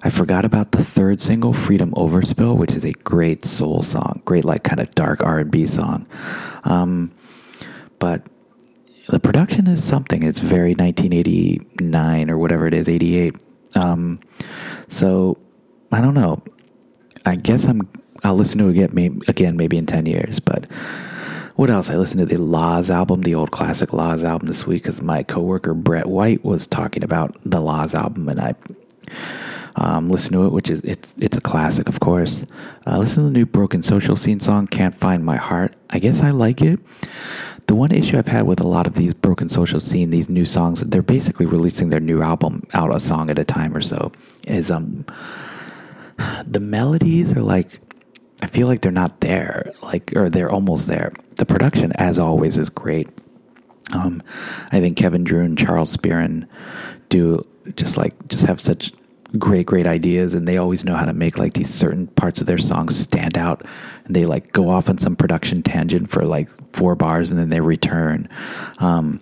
I 0.02 0.10
forgot 0.10 0.44
about 0.44 0.72
the 0.72 0.82
third 0.82 1.20
single, 1.20 1.52
Freedom 1.52 1.90
Overspill, 1.92 2.56
which 2.56 2.72
is 2.72 2.84
a 2.84 2.92
great 2.92 3.44
soul 3.44 3.82
song, 3.82 4.22
great 4.24 4.44
like 4.44 4.64
kind 4.64 4.80
of 4.80 4.90
dark 4.92 5.22
R 5.22 5.38
and 5.38 5.50
B 5.50 5.66
song. 5.66 6.06
Um, 6.64 7.12
but 7.98 8.26
the 9.08 9.20
production 9.20 9.66
is 9.66 9.84
something. 9.84 10.22
It's 10.22 10.40
very 10.40 10.74
1989 10.74 12.30
or 12.30 12.38
whatever 12.38 12.66
it 12.66 12.74
is, 12.74 12.88
88. 12.88 13.36
Um, 13.74 14.20
so 14.88 15.36
I 15.92 16.00
don't 16.00 16.14
know. 16.14 16.42
I 17.26 17.36
guess 17.36 17.66
I'm. 17.66 17.88
I'll 18.22 18.36
listen 18.36 18.58
to 18.58 18.68
it 18.68 18.72
again, 18.72 18.90
maybe, 18.92 19.20
again 19.28 19.56
maybe 19.56 19.78
in 19.78 19.86
10 19.86 20.04
years, 20.04 20.40
but 20.40 20.66
what 21.56 21.70
else? 21.70 21.90
I 21.90 21.96
listened 21.96 22.20
to 22.20 22.26
the 22.26 22.42
Laws 22.42 22.90
album, 22.90 23.22
the 23.22 23.34
old 23.34 23.50
classic 23.50 23.92
Laws 23.92 24.24
album 24.24 24.48
this 24.48 24.66
week 24.66 24.84
because 24.84 25.02
my 25.02 25.22
coworker 25.22 25.74
Brett 25.74 26.06
White 26.06 26.44
was 26.44 26.66
talking 26.66 27.02
about 27.02 27.36
the 27.44 27.60
Laws 27.60 27.94
album, 27.94 28.28
and 28.28 28.40
I 28.40 28.54
um, 29.76 30.10
listened 30.10 30.32
to 30.32 30.46
it, 30.46 30.52
which 30.52 30.70
is 30.70 30.80
it's 30.82 31.14
it's 31.18 31.36
a 31.36 31.40
classic, 31.40 31.88
of 31.88 32.00
course. 32.00 32.44
Uh, 32.86 32.98
listen 32.98 33.24
to 33.24 33.30
the 33.30 33.38
new 33.38 33.46
Broken 33.46 33.82
Social 33.82 34.16
Scene 34.16 34.40
song, 34.40 34.66
"Can't 34.66 34.94
Find 34.94 35.24
My 35.24 35.36
Heart." 35.36 35.74
I 35.90 35.98
guess 35.98 36.22
I 36.22 36.30
like 36.30 36.62
it. 36.62 36.78
The 37.66 37.74
one 37.74 37.92
issue 37.92 38.18
I've 38.18 38.26
had 38.26 38.46
with 38.46 38.60
a 38.60 38.66
lot 38.66 38.86
of 38.86 38.94
these 38.94 39.14
Broken 39.14 39.48
Social 39.48 39.80
Scene, 39.80 40.10
these 40.10 40.28
new 40.28 40.44
songs, 40.44 40.80
they're 40.80 41.02
basically 41.02 41.46
releasing 41.46 41.90
their 41.90 42.00
new 42.00 42.20
album 42.20 42.66
out 42.74 42.94
a 42.94 42.98
song 42.98 43.30
at 43.30 43.38
a 43.38 43.44
time 43.44 43.76
or 43.76 43.80
so. 43.80 44.12
Is 44.46 44.70
um 44.70 45.04
the 46.46 46.60
melodies 46.60 47.36
are 47.36 47.42
like 47.42 47.80
I 48.42 48.46
feel 48.46 48.66
like 48.66 48.80
they're 48.80 48.92
not 48.92 49.20
there, 49.20 49.72
like 49.82 50.12
or 50.16 50.28
they're 50.28 50.50
almost 50.50 50.86
there. 50.86 51.12
The 51.40 51.46
production, 51.46 51.92
as 51.94 52.18
always, 52.18 52.58
is 52.58 52.68
great. 52.68 53.08
Um, 53.94 54.22
I 54.72 54.80
think 54.80 54.98
Kevin 54.98 55.24
Drew 55.24 55.42
and 55.42 55.56
Charles 55.56 55.96
Spearin 55.96 56.46
do 57.08 57.46
just 57.76 57.96
like 57.96 58.12
just 58.28 58.44
have 58.44 58.60
such 58.60 58.92
great, 59.38 59.64
great 59.64 59.86
ideas, 59.86 60.34
and 60.34 60.46
they 60.46 60.58
always 60.58 60.84
know 60.84 60.94
how 60.94 61.06
to 61.06 61.14
make 61.14 61.38
like 61.38 61.54
these 61.54 61.72
certain 61.72 62.08
parts 62.08 62.42
of 62.42 62.46
their 62.46 62.58
songs 62.58 62.94
stand 62.94 63.38
out. 63.38 63.64
And 64.04 64.14
they 64.14 64.26
like 64.26 64.52
go 64.52 64.68
off 64.68 64.90
on 64.90 64.98
some 64.98 65.16
production 65.16 65.62
tangent 65.62 66.10
for 66.10 66.26
like 66.26 66.50
four 66.74 66.94
bars, 66.94 67.30
and 67.30 67.40
then 67.40 67.48
they 67.48 67.60
return. 67.60 68.28
Um, 68.76 69.18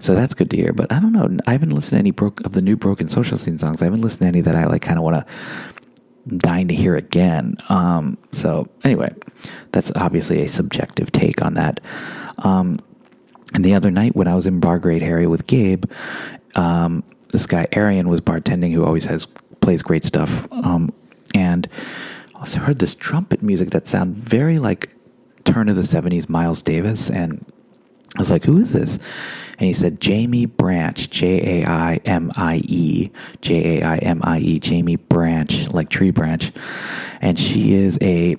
so 0.00 0.16
that's 0.16 0.34
good 0.34 0.50
to 0.50 0.56
hear. 0.56 0.72
But 0.72 0.90
I 0.90 0.98
don't 0.98 1.12
know. 1.12 1.38
I 1.46 1.52
haven't 1.52 1.70
listened 1.70 1.92
to 1.92 1.98
any 1.98 2.10
broke 2.10 2.40
of 2.40 2.50
the 2.50 2.62
new 2.62 2.76
Broken 2.76 3.06
Social 3.06 3.38
Scene 3.38 3.58
songs. 3.58 3.80
I 3.80 3.84
haven't 3.84 4.00
listened 4.00 4.22
to 4.22 4.26
any 4.26 4.40
that 4.40 4.56
I 4.56 4.64
like 4.66 4.82
kind 4.82 4.98
of 4.98 5.04
want 5.04 5.24
to 5.24 5.34
dying 6.26 6.68
to 6.68 6.74
hear 6.74 6.96
again. 6.96 7.56
Um, 7.68 8.18
so 8.32 8.68
anyway, 8.84 9.14
that's 9.72 9.90
obviously 9.96 10.42
a 10.42 10.48
subjective 10.48 11.12
take 11.12 11.42
on 11.42 11.54
that. 11.54 11.80
Um, 12.38 12.78
and 13.54 13.64
the 13.64 13.74
other 13.74 13.90
night 13.90 14.14
when 14.14 14.28
I 14.28 14.34
was 14.34 14.46
in 14.46 14.60
Bar 14.60 14.78
Great 14.78 15.02
Harry 15.02 15.26
with 15.26 15.46
Gabe, 15.46 15.84
um, 16.54 17.02
this 17.30 17.46
guy 17.46 17.66
Arian 17.72 18.08
was 18.08 18.20
bartending 18.20 18.72
who 18.72 18.84
always 18.84 19.04
has 19.04 19.26
plays 19.60 19.82
great 19.82 20.04
stuff. 20.04 20.50
Um, 20.52 20.92
and 21.34 21.68
I 22.34 22.40
also 22.40 22.58
heard 22.60 22.78
this 22.78 22.94
trumpet 22.94 23.42
music 23.42 23.70
that 23.70 23.86
sounded 23.86 24.16
very 24.16 24.58
like 24.58 24.94
turn 25.44 25.68
of 25.68 25.76
the 25.76 25.82
70s 25.82 26.28
Miles 26.28 26.62
Davis. 26.62 27.10
And 27.10 27.44
I 28.16 28.20
was 28.20 28.30
like, 28.30 28.44
who 28.44 28.60
is 28.60 28.72
this? 28.72 28.98
And 29.60 29.66
he 29.66 29.74
said, 29.74 30.00
Jaimie 30.00 30.56
Branch, 30.56 31.10
J 31.10 31.60
A 31.60 31.68
I 31.68 32.00
M 32.06 32.32
I 32.34 32.62
E, 32.66 33.10
J 33.42 33.78
A 33.78 33.86
I 33.86 33.96
M 33.98 34.22
I 34.24 34.38
E, 34.38 34.58
Jaimie 34.58 34.98
Branch, 35.10 35.68
like 35.68 35.90
tree 35.90 36.10
branch. 36.10 36.50
And 37.20 37.38
she 37.38 37.74
is 37.74 37.98
a 38.00 38.36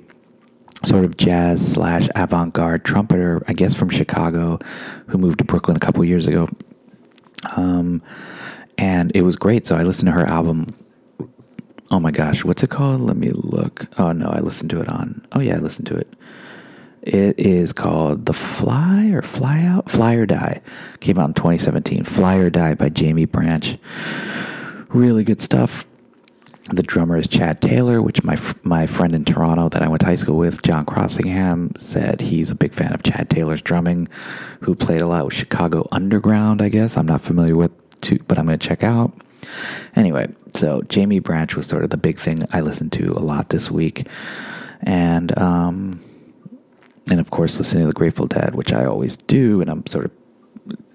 sort 0.84 1.06
of 1.06 1.18
jazz 1.18 1.74
slash 1.74 2.10
avant 2.16 2.56
garde 2.56 2.84
trumpeter, 2.84 3.44
I 3.48 3.54
guess 3.54 3.76
from 3.76 3.90
Chicago, 3.90 4.58
who 5.06 5.20
moved 5.20 5.38
to 5.38 5.44
Brooklyn 5.44 5.78
a 5.78 5.80
couple 5.80 6.04
years 6.04 6.26
ago. 6.26 6.48
Um, 7.56 8.02
and 8.80 9.12
it 9.14 9.22
was 9.22 9.36
great. 9.36 9.68
So 9.68 9.76
I 9.76 9.84
listened 9.84 10.08
to 10.08 10.14
her 10.14 10.26
album. 10.26 10.66
Oh 11.92 12.00
my 12.00 12.10
gosh, 12.10 12.44
what's 12.44 12.64
it 12.64 12.72
called? 12.72 13.02
Let 13.02 13.18
me 13.18 13.30
look. 13.30 13.86
Oh 14.00 14.12
no, 14.12 14.30
I 14.30 14.40
listened 14.40 14.72
to 14.72 14.82
it 14.82 14.90
on. 14.90 15.24
Oh 15.34 15.40
yeah, 15.40 15.58
I 15.58 15.60
listened 15.60 15.86
to 15.86 15.96
it. 15.98 16.12
It 17.02 17.40
is 17.40 17.74
called 17.74 18.26
The 18.28 18.34
Fly 18.34 19.10
or 19.10 19.24
Fly 19.24 19.64
Out? 19.64 19.90
Fly 19.90 20.14
or 20.16 20.26
Die. 20.28 20.62
Came 21.00 21.18
out 21.18 21.30
in 21.30 21.34
2017. 21.34 22.04
Fly 22.04 22.36
or 22.36 22.50
Die 22.50 22.76
by 22.76 22.90
Jaimie 22.90 23.30
Branch. 23.30 23.78
Really 24.90 25.24
good 25.24 25.42
stuff. 25.42 25.88
The 26.70 26.84
drummer 26.84 27.18
is 27.18 27.28
Chad 27.28 27.60
Taylor, 27.60 28.02
which 28.02 28.24
my 28.24 28.38
my 28.64 28.86
friend 28.86 29.16
in 29.16 29.26
Toronto 29.26 29.68
that 29.70 29.82
I 29.82 29.88
went 29.88 30.02
to 30.02 30.06
high 30.06 30.16
school 30.16 30.38
with, 30.38 30.62
John 30.62 30.86
Crossingham, 30.86 31.78
said 31.82 32.22
he's 32.22 32.52
a 32.52 32.56
big 32.56 32.74
fan 32.74 32.94
of 32.94 33.02
Chad 33.04 33.30
Taylor's 33.30 33.62
drumming, 33.62 34.08
who 34.62 34.76
played 34.76 35.02
a 35.02 35.08
lot 35.08 35.26
with 35.26 35.34
Chicago 35.34 35.88
Underground, 35.92 36.62
I 36.62 36.70
guess. 36.70 36.98
I'm 36.98 37.08
not 37.08 37.22
familiar 37.22 37.58
with, 37.58 37.72
too, 38.02 38.20
but 38.28 38.38
I'm 38.38 38.46
going 38.46 38.60
to 38.60 38.68
check 38.68 38.84
out. 38.84 39.12
Anyway, 39.96 40.30
so 40.54 40.82
Jaimie 40.84 41.22
Branch 41.22 41.56
was 41.56 41.66
sort 41.66 41.84
of 41.84 41.90
the 41.90 41.98
big 41.98 42.20
thing 42.20 42.46
I 42.54 42.62
listened 42.62 42.94
to 42.94 43.12
a 43.14 43.20
lot 43.20 43.50
this 43.50 43.72
week. 43.72 44.08
And, 44.82 45.38
um, 45.38 46.00
and 47.10 47.20
of 47.20 47.30
course, 47.32 47.58
listening 47.58 47.84
to 47.84 47.88
the 47.88 47.94
Grateful 47.94 48.28
Dead, 48.28 48.56
which 48.56 48.74
I 48.74 48.86
always 48.86 49.18
do, 49.18 49.62
and 49.62 49.70
I'm 49.70 49.86
sort 49.88 50.06
of 50.06 50.12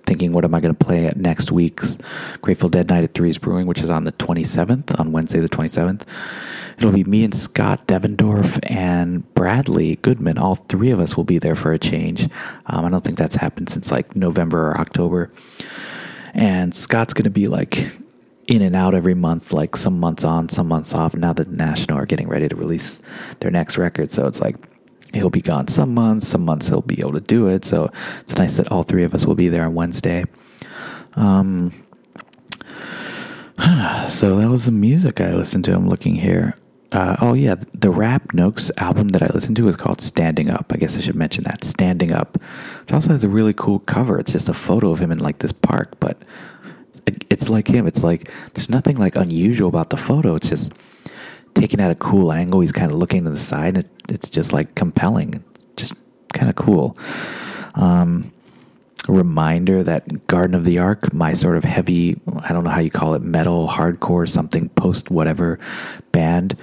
thinking, 0.07 0.33
what 0.33 0.45
am 0.45 0.55
I 0.55 0.61
going 0.61 0.75
to 0.75 0.85
play 0.85 1.07
at 1.07 1.17
next 1.17 1.51
week's 1.51 1.99
Grateful 2.41 2.69
Dead 2.69 2.89
Night 2.89 3.05
at 3.05 3.15
Threes 3.15 3.39
Brewing, 3.39 3.67
which 3.67 3.83
is 3.83 3.91
on 3.91 4.05
the 4.05 4.13
27th, 4.13 4.99
on 4.99 5.13
Wednesday 5.13 5.41
the 5.41 5.49
27th. 5.49 6.03
It'll 6.79 6.93
be 6.93 7.05
me 7.05 7.25
and 7.25 7.35
Scott 7.35 7.87
Devendorf 7.87 8.59
and 8.71 9.33
Bradley 9.35 9.97
Goodman. 9.97 10.39
All 10.39 10.55
three 10.55 10.91
of 10.91 11.01
us 11.01 11.17
will 11.17 11.25
be 11.25 11.39
there 11.39 11.55
for 11.55 11.73
a 11.73 11.79
change. 11.79 12.25
Um, 12.67 12.85
I 12.85 12.91
don't 12.91 13.03
think 13.03 13.19
that's 13.19 13.35
happened 13.35 13.69
since 13.69 13.91
like 13.91 14.15
November 14.15 14.71
or 14.71 14.81
October. 14.81 15.33
And 16.35 16.75
Scott's 16.75 17.15
going 17.15 17.25
to 17.25 17.31
be 17.31 17.49
like 17.49 17.91
in 18.47 18.61
and 18.63 18.77
out 18.77 18.95
every 18.95 19.15
month, 19.15 19.53
like 19.53 19.75
some 19.75 19.99
months 19.99 20.23
on, 20.23 20.51
some 20.51 20.69
months 20.69 20.95
off. 20.95 21.15
Now 21.15 21.33
that 21.33 21.49
the 21.49 21.57
National 21.57 21.99
are 21.99 22.07
getting 22.07 22.29
ready 22.29 22.47
to 22.49 22.55
release 22.55 23.01
their 23.41 23.51
next 23.51 23.79
record. 23.79 24.13
So 24.13 24.27
it's 24.27 24.41
like 24.41 24.57
he'll 25.13 25.31
be 25.31 25.41
gone 25.41 25.69
some 25.69 25.95
months, 25.95 26.27
some 26.27 26.45
months 26.45 26.69
he'll 26.69 26.83
be 26.83 27.01
able 27.01 27.13
to 27.13 27.21
do 27.21 27.49
it. 27.49 27.65
So 27.65 27.91
it's 28.21 28.37
nice 28.37 28.57
that 28.57 28.71
all 28.71 28.83
three 28.83 29.05
of 29.05 29.15
us 29.15 29.25
will 29.25 29.35
be 29.35 29.49
there 29.49 29.65
on 29.65 29.75
Wednesday. 29.75 30.25
Um, 31.15 31.73
so 34.09 34.37
that 34.37 34.49
was 34.49 34.65
the 34.67 34.73
music 34.73 35.21
I 35.21 35.33
listened 35.35 35.65
to. 35.67 35.75
I'm 35.75 35.89
looking 35.89 36.15
here. 36.15 36.57
Uh, 36.93 37.17
oh 37.21 37.35
yeah, 37.35 37.57
the 37.73 37.91
Rab 37.91 38.33
Noakes 38.33 38.71
album 38.79 39.09
that 39.09 39.23
I 39.23 39.27
listened 39.27 39.57
to 39.57 39.69
is 39.69 39.77
called 39.77 40.01
"Standing 40.01 40.51
Up." 40.51 40.73
I 40.73 40.77
guess 40.77 40.97
I 40.97 41.01
should 41.01 41.17
mention 41.17 41.45
that 41.45 41.65
"Standing 41.65 42.13
Up," 42.13 42.39
which 42.81 42.93
also 42.93 43.11
has 43.11 43.25
a 43.25 43.29
really 43.29 43.55
cool 43.55 43.81
cover. 43.81 44.19
It's 44.19 44.33
just 44.33 44.49
a 44.49 44.55
photo 44.55 44.93
of 44.93 45.01
him 45.01 45.11
in 45.11 45.19
like 45.19 45.39
this 45.39 45.53
park, 45.53 45.99
but 45.99 46.23
it's 47.29 47.49
like 47.49 47.69
him. 47.69 47.87
It's 47.87 48.03
like 48.03 48.31
there's 48.55 48.71
nothing 48.71 48.97
like 48.97 49.17
unusual 49.17 49.69
about 49.69 49.91
the 49.91 49.97
photo. 49.97 50.37
It's 50.37 50.49
just 50.49 50.73
taken 51.57 51.81
at 51.81 51.91
a 51.91 51.97
cool 51.97 52.33
angle. 52.33 52.61
He's 52.61 52.71
kind 52.71 52.93
of 52.93 52.99
looking 52.99 53.25
to 53.25 53.31
the 53.31 53.39
side. 53.39 53.79
It, 53.79 53.89
it's 54.09 54.31
just 54.31 54.53
like 54.53 54.77
compelling, 54.77 55.43
just 55.77 55.95
kind 56.33 56.49
of 56.49 56.55
cool. 56.55 56.97
Um, 57.75 58.31
reminder 59.09 59.83
that 59.83 60.27
Garden 60.27 60.55
of 60.55 60.65
the 60.65 60.79
Ark, 60.79 61.13
my 61.13 61.33
sort 61.33 61.57
of 61.57 61.65
heavy, 61.65 62.21
I 62.43 62.53
don't 62.53 62.65
know 62.65 62.71
how 62.71 62.81
you 62.81 62.91
call 62.91 63.15
it, 63.15 63.23
metal, 63.23 63.69
hardcore, 63.69 64.29
something 64.29 64.69
post 64.71 65.11
whatever 65.11 65.59
band. 66.13 66.57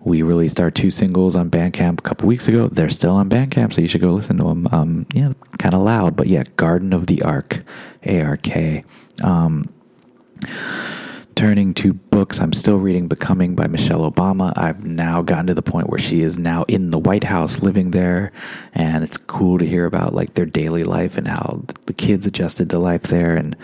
We 0.00 0.22
released 0.22 0.60
our 0.60 0.70
two 0.70 0.90
singles 0.90 1.34
on 1.34 1.50
Bandcamp 1.50 1.98
a 1.98 2.02
couple 2.02 2.28
weeks 2.28 2.46
ago. 2.46 2.68
They're 2.68 2.88
still 2.90 3.16
on 3.16 3.28
Bandcamp, 3.28 3.72
so 3.72 3.80
you 3.80 3.88
should 3.88 4.00
go 4.00 4.12
listen 4.12 4.36
to 4.38 4.44
them. 4.44 4.68
Um, 4.70 5.06
yeah, 5.12 5.32
kind 5.58 5.74
of 5.74 5.80
loud, 5.80 6.14
but 6.14 6.28
yeah, 6.28 6.44
Garden 6.54 6.92
of 6.92 7.08
the 7.08 7.22
Ark, 7.22 7.62
A 8.04 8.22
R 8.22 8.36
K. 8.36 8.84
Um, 9.24 9.68
turning 11.36 11.74
to 11.74 11.92
books, 11.92 12.40
I'm 12.40 12.54
still 12.54 12.78
reading 12.78 13.08
Becoming 13.08 13.54
by 13.54 13.66
Michelle 13.66 14.10
Obama. 14.10 14.54
I've 14.56 14.84
now 14.84 15.20
gotten 15.20 15.46
to 15.48 15.54
the 15.54 15.62
point 15.62 15.90
where 15.90 15.98
she 15.98 16.22
is 16.22 16.38
now 16.38 16.64
in 16.64 16.90
the 16.90 16.98
White 16.98 17.24
House 17.24 17.60
living 17.60 17.90
there, 17.90 18.32
and 18.74 19.04
it's 19.04 19.18
cool 19.18 19.58
to 19.58 19.66
hear 19.66 19.84
about 19.84 20.14
like 20.14 20.32
their 20.32 20.46
daily 20.46 20.82
life 20.82 21.18
and 21.18 21.28
how 21.28 21.62
the 21.84 21.92
kids 21.92 22.26
adjusted 22.26 22.70
to 22.70 22.78
life 22.78 23.02
there 23.02 23.36
and 23.36 23.54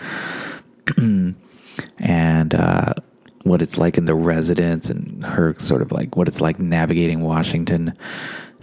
and 1.97 2.55
uh, 2.55 2.93
what 3.41 3.61
it's 3.61 3.79
like 3.79 3.97
in 3.97 4.05
the 4.05 4.15
residence 4.15 4.89
and 4.89 5.25
her 5.25 5.55
sort 5.55 5.81
of 5.81 5.91
like 5.91 6.15
what 6.15 6.27
it's 6.27 6.41
like 6.41 6.59
navigating 6.59 7.21
Washington. 7.21 7.93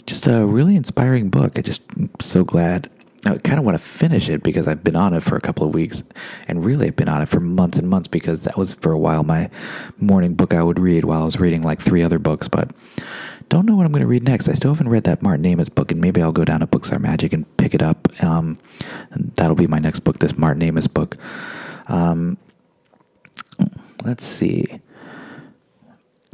Just 0.07 0.29
a 0.29 0.46
really 0.46 0.77
inspiring 0.77 1.31
book. 1.31 1.59
I 1.59 1.62
just 1.62 1.83
I'm 1.96 2.11
so 2.20 2.44
glad 2.44 2.88
I 3.27 3.37
kind 3.39 3.59
of 3.59 3.65
want 3.67 3.77
to 3.77 3.85
finish 3.85 4.29
it 4.31 4.43
because 4.43 4.67
I've 4.67 4.83
been 4.83 4.97
on 4.97 5.13
it 5.13 5.23
for 5.23 5.37
a 5.37 5.41
couple 5.41 5.67
of 5.67 5.75
weeks, 5.75 6.03
and 6.49 6.65
really 6.65 6.87
I've 6.87 6.97
been 6.97 7.09
on 7.09 7.21
it 7.21 7.29
for 7.29 7.41
months 7.41 7.79
and 7.79 7.89
months 7.89 8.09
because 8.09 8.43
that 8.43 8.57
was 8.57 8.75
for 8.75 8.93
a 8.93 8.99
while 8.99 9.25
my 9.25 9.51
morning 9.99 10.35
book 10.35 10.55
I 10.55 10.63
would 10.63 10.79
read 10.79 11.05
while 11.05 11.23
I 11.23 11.25
was 11.27 11.39
reading 11.39 11.63
like 11.63 11.81
three 11.81 12.03
other 12.03 12.19
books. 12.19 12.49
But 12.49 12.71
don't 13.51 13.67
know 13.67 13.77
what 13.77 13.85
I'm 13.85 13.93
going 13.93 14.01
to 14.01 14.07
read 14.07 14.23
next. 14.23 14.49
I 14.49 14.55
still 14.55 14.73
haven't 14.73 14.89
read 14.89 15.05
that 15.05 15.23
Martin 15.23 15.45
Amis 15.45 15.69
book, 15.69 15.93
and 15.93 16.01
maybe 16.01 16.23
I'll 16.23 16.33
go 16.33 16.45
down 16.45 16.61
to 16.61 16.67
Books 16.67 16.93
Are 16.93 16.99
Magic 16.99 17.33
and 17.33 17.57
pick 17.57 17.75
it 17.75 17.83
up. 17.83 18.09
Um, 18.23 18.59
that'll 19.35 19.57
be 19.57 19.67
my 19.67 19.81
next 19.81 20.01
book, 20.01 20.21
this 20.21 20.39
Martin 20.39 20.63
Amis 20.63 20.87
book. 20.87 21.17
Um, 21.89 22.39
let's 24.05 24.25
see. 24.25 24.81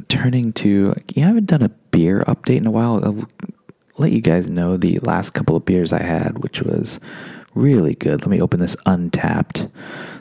Turning 0.07 0.53
to, 0.53 0.95
you 1.13 1.23
haven't 1.23 1.47
done 1.47 1.63
a 1.63 1.69
beer 1.91 2.23
update 2.27 2.57
in 2.57 2.67
a 2.67 2.71
while 2.71 3.27
let 3.97 4.11
you 4.11 4.21
guys 4.21 4.47
know 4.47 4.77
the 4.77 4.99
last 4.99 5.31
couple 5.31 5.55
of 5.55 5.65
beers 5.65 5.91
I 5.91 6.03
had, 6.03 6.39
which 6.39 6.61
was 6.61 6.99
really 7.55 7.95
good. 7.95 8.21
Let 8.21 8.29
me 8.29 8.41
open 8.41 8.59
this 8.59 8.75
Untappd 8.85 9.69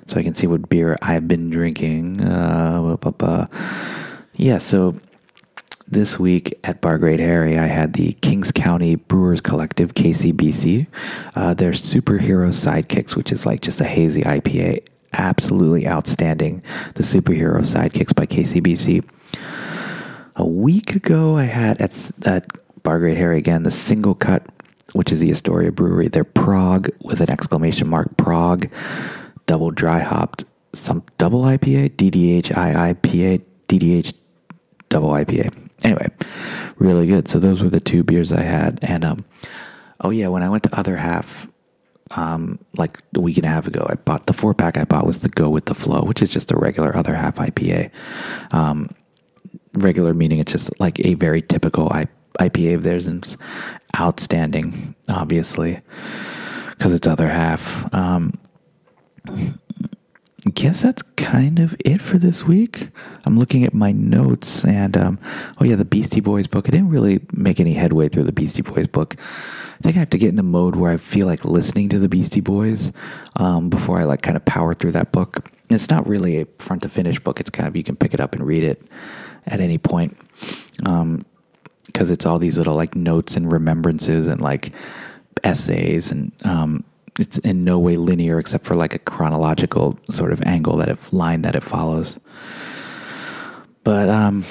so 0.07 0.19
I 0.19 0.23
can 0.23 0.35
see 0.35 0.47
what 0.47 0.69
beer 0.69 0.97
I've 1.03 1.29
been 1.29 1.51
drinking. 1.51 2.23
Uh, 2.23 3.47
yeah, 4.35 4.59
so 4.59 4.97
this 5.89 6.19
week 6.19 6.59
at 6.65 6.81
Bar 6.81 6.99
Great 6.99 7.21
Harry, 7.21 7.59
I 7.59 7.67
had 7.67 7.93
the 7.93 8.13
Kings 8.15 8.51
County 8.51 8.97
Brewers 8.97 9.41
Collective, 9.41 9.95
KCBC, 9.95 10.87
uh, 11.35 11.55
their 11.55 11.73
superhero 11.73 12.49
sidekicks, 12.49 13.15
which 13.15 13.33
is 13.33 13.47
like 13.47 13.61
just 13.61 13.81
a 13.81 13.85
hazy 13.85 14.23
IPA. 14.23 14.87
Absolutely 15.13 15.89
outstanding. 15.89 16.63
The 16.95 17.03
superhero 17.03 17.61
sidekicks 17.61 18.15
by 18.15 18.27
KCBC. 18.27 19.09
A 20.37 20.47
week 20.47 20.95
ago, 20.95 21.37
I 21.37 21.45
had 21.45 21.81
at, 21.81 22.11
at 22.27 22.47
Bar 22.87 23.01
Great 23.01 23.17
Harry 23.17 23.37
again, 23.37 23.65
the 23.65 23.71
SingleCut, 23.71 24.47
which 24.93 25.11
is 25.11 25.19
the 25.19 25.33
Astoria 25.33 25.73
Brewery. 25.73 26.07
They're 26.07 26.23
Prog 26.23 26.89
with 27.01 27.21
an 27.21 27.29
exclamation 27.29 27.89
mark, 27.89 28.17
Prog, 28.17 28.71
double 29.47 29.73
dry 29.73 29.99
hopped, 29.99 30.45
some 30.73 31.03
double 31.19 31.43
IPA, 31.43 31.97
DDH 31.97 32.53
IIPA, 32.53 33.43
DDH 33.67 34.15
double 34.89 35.09
IPA. 35.09 35.69
Anyway, 35.83 36.07
really 36.77 37.09
good. 37.09 37.27
So 37.27 37.41
those 37.41 37.61
were 37.61 37.69
the 37.69 37.81
two 37.81 38.05
beers 38.05 38.31
I 38.31 38.43
had. 38.43 38.79
And 38.83 39.05
um, 39.05 39.25
oh 40.03 40.11
yeah, 40.11 40.29
when 40.29 40.45
I 40.45 40.49
went 40.49 40.63
to 40.63 40.79
Other 40.79 40.95
Half, 40.95 41.49
um, 42.13 42.61
like 42.77 43.03
a 43.17 43.21
week 43.21 43.37
and 43.37 43.47
a 43.47 43.49
half 43.49 43.67
ago, 43.67 43.85
I 43.91 43.97
bought 43.97 44.27
the 44.27 44.33
four 44.33 44.55
pack 44.55 44.77
I 44.77 44.85
bought 44.85 45.09
was 45.09 45.23
the 45.23 45.29
Go 45.29 45.51
with 45.51 45.65
the 45.65 45.75
Flow, 45.75 46.03
which 46.03 46.23
is 46.23 46.31
just 46.31 46.53
a 46.53 46.57
regular 46.57 46.97
Other 46.97 47.17
Half 47.17 47.39
IPA. 47.39 47.91
Um, 48.53 48.91
regular 49.73 50.15
meaning 50.15 50.39
it's 50.39 50.53
just 50.53 50.71
like 50.79 51.05
a 51.05 51.15
very 51.15 51.43
typical 51.43 51.89
IPA 51.89 52.11
IPA 52.41 52.77
of 52.77 52.83
theirs 52.83 53.07
is 53.07 53.37
outstanding, 53.99 54.95
obviously, 55.09 55.81
because 56.71 56.93
it's 56.93 57.07
other 57.07 57.29
half. 57.29 57.93
Um, 57.95 58.39
guess 60.55 60.83
that's 60.83 61.03
kind 61.17 61.59
of 61.59 61.77
it 61.85 62.01
for 62.01 62.19
this 62.19 62.45
week. 62.45 62.89
I'm 63.25 63.39
looking 63.39 63.65
at 63.65 63.75
my 63.75 63.93
notes, 63.93 64.65
and 64.65 64.97
um, 64.97 65.19
oh 65.61 65.65
yeah, 65.65 65.77
the 65.77 65.85
Beastie 65.85 66.21
Boys 66.21 66.47
book. 66.47 66.69
I 66.69 66.71
didn't 66.71 66.91
really 66.91 67.21
make 67.33 67.61
any 67.61 67.75
headway 67.75 68.09
through 68.09 68.25
the 68.25 68.33
Beastie 68.33 68.63
Boys 68.63 68.87
book. 68.87 69.17
I 69.19 69.79
think 69.83 69.97
I 69.97 70.01
have 70.01 70.11
to 70.11 70.19
get 70.19 70.31
in 70.31 70.39
a 70.39 70.45
mode 70.45 70.77
where 70.77 70.91
I 70.91 70.97
feel 70.97 71.27
like 71.27 71.45
listening 71.45 71.89
to 71.91 71.99
the 71.99 72.09
Beastie 72.09 72.41
Boys 72.41 72.93
um, 73.37 73.69
before 73.69 73.99
I 73.99 74.05
like 74.05 74.23
kind 74.23 74.37
of 74.37 74.45
power 74.45 74.75
through 74.75 74.93
that 74.93 75.13
book. 75.13 75.51
It's 75.69 75.91
not 75.91 76.07
really 76.07 76.41
a 76.41 76.47
front 76.59 76.83
to 76.83 76.89
finish 76.89 77.19
book. 77.19 77.41
It's 77.41 77.51
kind 77.51 77.69
of 77.69 77.77
you 77.77 77.83
can 77.83 77.97
pick 77.97 78.15
it 78.15 78.21
up 78.21 78.35
and 78.35 78.47
read 78.47 78.65
it 78.65 78.83
at 79.47 79.61
any 79.61 79.79
point 79.79 80.17
because 81.87 82.11
it's 82.11 82.27
all 82.27 82.39
these 82.39 82.59
little 82.59 82.75
like 82.75 82.95
notes 82.95 83.37
and 83.37 83.51
remembrances 83.51 84.27
and 84.27 84.41
like 84.41 84.73
essays 85.45 86.11
and 86.11 86.33
um, 86.45 86.85
it's 87.19 87.39
in 87.39 87.65
no 87.65 87.79
way 87.79 87.97
linear 87.97 88.39
except 88.39 88.65
for 88.65 88.77
like 88.77 88.95
a 88.95 88.99
chronological 88.99 89.99
sort 90.11 90.33
of 90.33 90.43
angle 90.43 90.77
that 90.77 90.89
it 90.89 91.13
line 91.13 91.43
that 91.43 91.55
it 91.55 91.63
follows. 91.63 92.19
But 93.85 94.09
um 94.09 94.45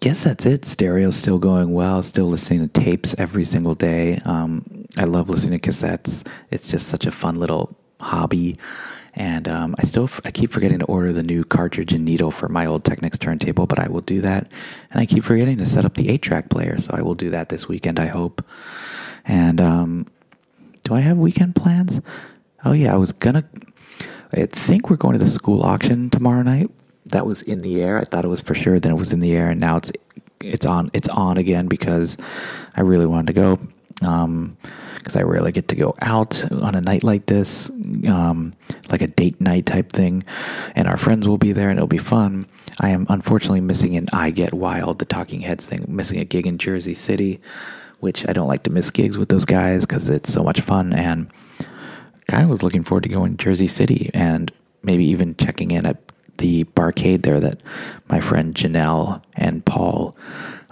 guess 0.00 0.24
that's 0.24 0.46
it. 0.46 0.64
Stereo's 0.64 1.16
still 1.16 1.38
going 1.38 1.72
well. 1.72 2.02
Still 2.02 2.26
listening 2.26 2.66
to 2.66 2.80
tapes 2.80 3.14
every 3.18 3.44
single 3.44 3.74
day. 3.74 4.20
Um, 4.24 4.86
I 4.98 5.04
love 5.04 5.28
listening 5.28 5.58
to 5.58 5.68
cassettes. 5.68 6.26
It's 6.50 6.70
just 6.70 6.86
such 6.86 7.06
a 7.06 7.10
fun 7.10 7.40
little 7.40 7.76
hobby. 8.00 8.56
And 9.16 9.48
um, 9.48 9.74
I 9.78 9.84
still 9.84 10.04
f- 10.04 10.20
I 10.24 10.30
keep 10.30 10.52
forgetting 10.52 10.78
to 10.80 10.84
order 10.84 11.12
the 11.12 11.22
new 11.22 11.42
cartridge 11.42 11.92
and 11.92 12.04
needle 12.04 12.30
for 12.30 12.48
my 12.48 12.66
old 12.66 12.84
Technics 12.84 13.18
turntable, 13.18 13.66
but 13.66 13.78
I 13.78 13.88
will 13.88 14.02
do 14.02 14.20
that. 14.20 14.50
And 14.90 15.00
I 15.00 15.06
keep 15.06 15.24
forgetting 15.24 15.56
to 15.58 15.66
set 15.66 15.86
up 15.86 15.94
the 15.94 16.10
eight 16.10 16.22
track 16.22 16.50
player, 16.50 16.78
so 16.78 16.90
I 16.92 17.00
will 17.00 17.14
do 17.14 17.30
that 17.30 17.48
this 17.48 17.66
weekend. 17.66 17.98
I 17.98 18.06
hope. 18.06 18.44
And 19.24 19.60
um, 19.60 20.06
do 20.84 20.94
I 20.94 21.00
have 21.00 21.16
weekend 21.16 21.56
plans? 21.56 22.00
Oh 22.64 22.72
yeah, 22.72 22.92
I 22.92 22.96
was 22.96 23.12
gonna. 23.12 23.44
I 24.32 24.46
think 24.46 24.90
we're 24.90 24.96
going 24.96 25.18
to 25.18 25.24
the 25.24 25.30
school 25.30 25.62
auction 25.62 26.10
tomorrow 26.10 26.42
night. 26.42 26.70
That 27.06 27.24
was 27.24 27.40
in 27.42 27.60
the 27.60 27.82
air. 27.82 27.98
I 27.98 28.04
thought 28.04 28.24
it 28.24 28.28
was 28.28 28.40
for 28.40 28.54
sure. 28.54 28.78
Then 28.78 28.92
it 28.92 28.98
was 28.98 29.12
in 29.12 29.20
the 29.20 29.34
air, 29.34 29.50
and 29.50 29.60
now 29.60 29.78
it's 29.78 29.92
it's 30.40 30.66
on 30.66 30.90
it's 30.92 31.08
on 31.08 31.38
again 31.38 31.68
because 31.68 32.16
I 32.76 32.82
really 32.82 33.06
wanted 33.06 33.28
to 33.28 33.32
go. 33.32 33.58
Um, 34.06 34.56
because 35.06 35.16
I 35.16 35.22
rarely 35.22 35.52
get 35.52 35.68
to 35.68 35.76
go 35.76 35.94
out 36.02 36.50
on 36.52 36.74
a 36.74 36.80
night 36.80 37.04
like 37.04 37.26
this, 37.26 37.70
um, 38.08 38.52
like 38.90 39.02
a 39.02 39.06
date 39.06 39.40
night 39.40 39.66
type 39.66 39.92
thing, 39.92 40.24
and 40.74 40.88
our 40.88 40.96
friends 40.96 41.28
will 41.28 41.38
be 41.38 41.52
there 41.52 41.70
and 41.70 41.78
it'll 41.78 41.86
be 41.86 41.96
fun. 41.96 42.46
I 42.80 42.88
am 42.88 43.06
unfortunately 43.08 43.60
missing 43.60 43.96
an 43.96 44.08
I 44.12 44.30
Get 44.30 44.52
Wild, 44.52 44.98
the 44.98 45.04
Talking 45.04 45.40
Heads 45.40 45.66
thing, 45.66 45.84
missing 45.88 46.20
a 46.20 46.24
gig 46.24 46.46
in 46.46 46.58
Jersey 46.58 46.94
City 46.94 47.40
which 48.00 48.28
I 48.28 48.32
don't 48.32 48.48
like 48.48 48.62
to 48.64 48.70
miss 48.70 48.90
gigs 48.90 49.16
with 49.16 49.28
those 49.28 49.44
guys 49.44 49.86
because 49.86 50.08
it's 50.08 50.32
so 50.32 50.42
much 50.42 50.60
fun. 50.60 50.92
And 50.92 51.28
kind 52.28 52.42
of 52.42 52.50
was 52.50 52.62
looking 52.62 52.84
forward 52.84 53.04
to 53.04 53.08
going 53.08 53.36
to 53.36 53.44
Jersey 53.44 53.68
City 53.68 54.10
and 54.12 54.52
maybe 54.82 55.04
even 55.06 55.36
checking 55.36 55.70
in 55.70 55.86
at 55.86 56.00
the 56.38 56.64
barcade 56.64 57.22
there 57.22 57.40
that 57.40 57.60
my 58.08 58.20
friend 58.20 58.54
Janelle 58.54 59.22
and 59.34 59.64
Paul 59.64 60.16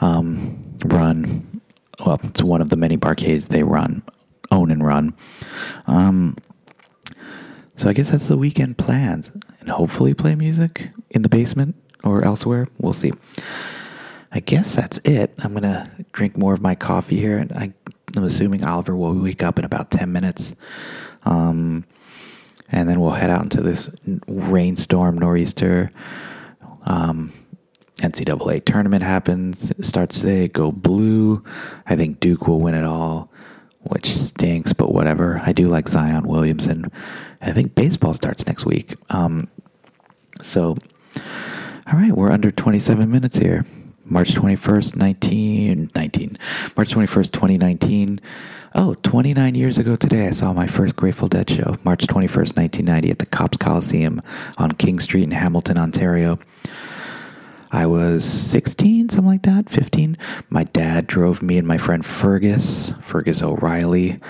um, 0.00 0.76
run. 0.84 1.60
Well, 2.04 2.20
it's 2.24 2.42
one 2.42 2.60
of 2.60 2.70
the 2.70 2.76
many 2.76 2.96
barcades 2.96 3.48
they 3.48 3.62
run, 3.62 4.02
own 4.64 4.70
and 4.70 4.84
run. 4.84 5.14
Um, 5.86 6.36
so 7.76 7.88
I 7.88 7.92
guess 7.92 8.10
that's 8.10 8.28
the 8.28 8.38
weekend 8.38 8.78
plans, 8.78 9.30
and 9.60 9.68
hopefully 9.68 10.14
play 10.14 10.34
music 10.34 10.90
in 11.10 11.22
the 11.22 11.28
basement 11.28 11.74
or 12.02 12.24
elsewhere. 12.24 12.68
We'll 12.78 12.92
see. 12.94 13.12
I 14.32 14.40
guess 14.40 14.74
that's 14.74 14.98
it. 15.04 15.34
I'm 15.38 15.54
to 15.54 15.90
drink 16.12 16.36
more 16.36 16.54
of 16.54 16.62
my 16.62 16.74
coffee 16.74 17.18
here. 17.18 17.38
And 17.38 17.52
I, 17.52 17.72
am 18.16 18.24
assuming 18.24 18.64
Oliver 18.64 18.96
will 18.96 19.14
wake 19.14 19.42
up 19.42 19.58
in 19.58 19.64
about 19.64 19.90
10 19.90 20.10
minutes. 20.10 20.56
Um, 21.24 21.84
and 22.70 22.88
then 22.88 23.00
we'll 23.00 23.12
head 23.12 23.30
out 23.30 23.42
into 23.42 23.60
this 23.60 23.90
rainstorm, 24.26 25.18
nor'easter. 25.18 25.90
Um, 26.84 27.32
NCAA 27.98 28.64
tournament 28.64 29.02
happens. 29.02 29.70
It 29.70 29.84
starts 29.84 30.18
today. 30.18 30.48
Go 30.48 30.72
blue. 30.72 31.44
I 31.86 31.96
think 31.96 32.20
Duke 32.20 32.48
will 32.48 32.60
win 32.60 32.74
it 32.74 32.84
all, 32.84 33.30
which 33.84 34.14
stinks, 34.14 34.72
but 34.72 34.92
whatever. 34.92 35.40
I 35.44 35.52
do 35.52 35.68
like 35.68 35.88
Zion 35.88 36.26
Williamson. 36.26 36.90
I 37.40 37.52
think 37.52 37.74
baseball 37.74 38.14
starts 38.14 38.46
next 38.46 38.64
week. 38.64 38.94
Um, 39.10 39.48
so, 40.42 40.76
all 41.86 41.98
right, 41.98 42.12
we're 42.12 42.30
under 42.30 42.50
27 42.50 43.10
minutes 43.10 43.36
here. 43.36 43.64
March 44.06 44.34
21st, 44.34 44.96
19, 44.96 45.90
19, 45.94 46.38
March 46.76 46.94
21st, 46.94 47.30
2019. 47.32 48.20
Oh, 48.76 48.94
29 48.94 49.54
years 49.54 49.78
ago 49.78 49.96
today, 49.96 50.26
I 50.26 50.32
saw 50.32 50.52
my 50.52 50.66
first 50.66 50.96
Grateful 50.96 51.28
Dead 51.28 51.48
show, 51.48 51.76
March 51.84 52.06
21st, 52.06 52.56
1990, 52.56 53.10
at 53.10 53.18
the 53.20 53.26
Copps 53.26 53.56
Coliseum 53.56 54.20
on 54.58 54.72
King 54.72 54.98
Street 54.98 55.22
in 55.22 55.30
Hamilton, 55.30 55.78
Ontario. 55.78 56.38
I 57.74 57.86
was 57.86 58.24
16, 58.24 59.08
something 59.08 59.26
like 59.26 59.42
that, 59.42 59.68
15. 59.68 60.16
My 60.48 60.62
dad 60.62 61.08
drove 61.08 61.42
me 61.42 61.58
and 61.58 61.66
my 61.66 61.76
friend 61.76 62.06
Fergus, 62.06 62.92
Fergus 63.02 63.42
O'Reilly, 63.42 64.20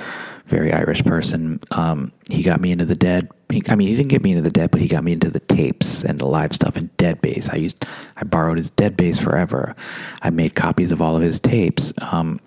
very 0.46 0.72
Irish 0.72 1.04
person. 1.04 1.60
Um, 1.70 2.10
he 2.30 2.42
got 2.42 2.62
me 2.62 2.72
into 2.72 2.86
the 2.86 2.94
Dead. 2.94 3.28
I 3.68 3.74
mean, 3.74 3.88
he 3.88 3.96
didn't 3.96 4.08
get 4.08 4.22
me 4.22 4.30
into 4.30 4.40
the 4.40 4.48
Dead, 4.48 4.70
but 4.70 4.80
he 4.80 4.88
got 4.88 5.04
me 5.04 5.12
into 5.12 5.28
the 5.28 5.40
tapes 5.40 6.02
and 6.02 6.18
the 6.18 6.26
live 6.26 6.54
stuff 6.54 6.78
and 6.78 6.94
DeadBase. 6.96 7.52
I 7.52 7.56
used, 7.56 7.84
I 8.16 8.24
borrowed 8.24 8.56
his 8.56 8.70
DeadBase 8.70 9.22
forever. 9.22 9.76
I 10.22 10.30
made 10.30 10.54
copies 10.54 10.90
of 10.90 11.02
all 11.02 11.14
of 11.14 11.20
his 11.20 11.38
tapes. 11.38 11.92
Um, 11.98 12.40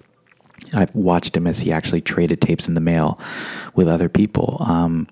I've 0.74 0.96
watched 0.96 1.38
him 1.38 1.46
as 1.46 1.60
he 1.60 1.72
actually 1.72 2.02
traded 2.02 2.42
tapes 2.42 2.68
in 2.68 2.74
the 2.74 2.82
mail 2.82 3.20
with 3.76 3.88
other 3.88 4.10
people. 4.10 4.58
Um, 4.62 5.08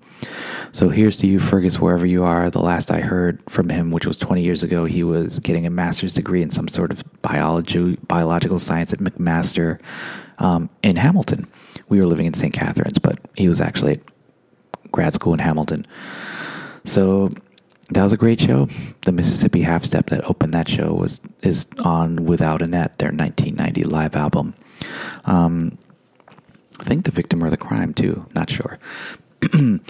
so 0.72 0.88
here's 0.88 1.16
to 1.18 1.26
you, 1.26 1.38
Fergus, 1.38 1.80
wherever 1.80 2.06
you 2.06 2.24
are. 2.24 2.50
The 2.50 2.60
last 2.60 2.90
I 2.90 3.00
heard 3.00 3.42
from 3.48 3.68
him, 3.68 3.90
which 3.90 4.06
was 4.06 4.18
20 4.18 4.42
years 4.42 4.62
ago, 4.62 4.84
he 4.84 5.02
was 5.02 5.38
getting 5.38 5.66
a 5.66 5.70
master's 5.70 6.14
degree 6.14 6.42
in 6.42 6.50
some 6.50 6.68
sort 6.68 6.90
of 6.90 7.02
biology, 7.22 7.96
biological 8.08 8.58
science 8.58 8.92
at 8.92 8.98
McMaster 8.98 9.80
um, 10.38 10.68
in 10.82 10.96
Hamilton 10.96 11.46
we 11.88 12.00
were 12.00 12.06
living 12.06 12.26
in 12.26 12.34
St. 12.34 12.52
Catharines, 12.52 12.98
but 12.98 13.18
he 13.36 13.48
was 13.48 13.60
actually 13.60 13.92
at 13.92 14.00
grad 14.90 15.14
school 15.14 15.32
in 15.32 15.38
Hamilton. 15.38 15.86
So 16.84 17.32
that 17.90 18.02
was 18.02 18.12
a 18.12 18.16
great 18.16 18.40
show. 18.40 18.68
The 19.02 19.12
Mississippi 19.12 19.62
Half 19.62 19.84
Step 19.84 20.10
that 20.10 20.24
opened 20.24 20.54
that 20.54 20.68
show 20.68 20.92
was 20.92 21.20
is 21.42 21.66
on 21.80 22.24
Without 22.24 22.62
a 22.62 22.66
Net, 22.66 22.98
their 22.98 23.10
1990 23.10 23.84
live 23.84 24.16
album. 24.16 24.54
Um, 25.24 25.78
I 26.78 26.84
think 26.84 27.04
the 27.04 27.10
victim 27.10 27.42
or 27.42 27.50
the 27.50 27.56
crime 27.56 27.94
too. 27.94 28.26
Not 28.34 28.50
sure. 28.50 28.78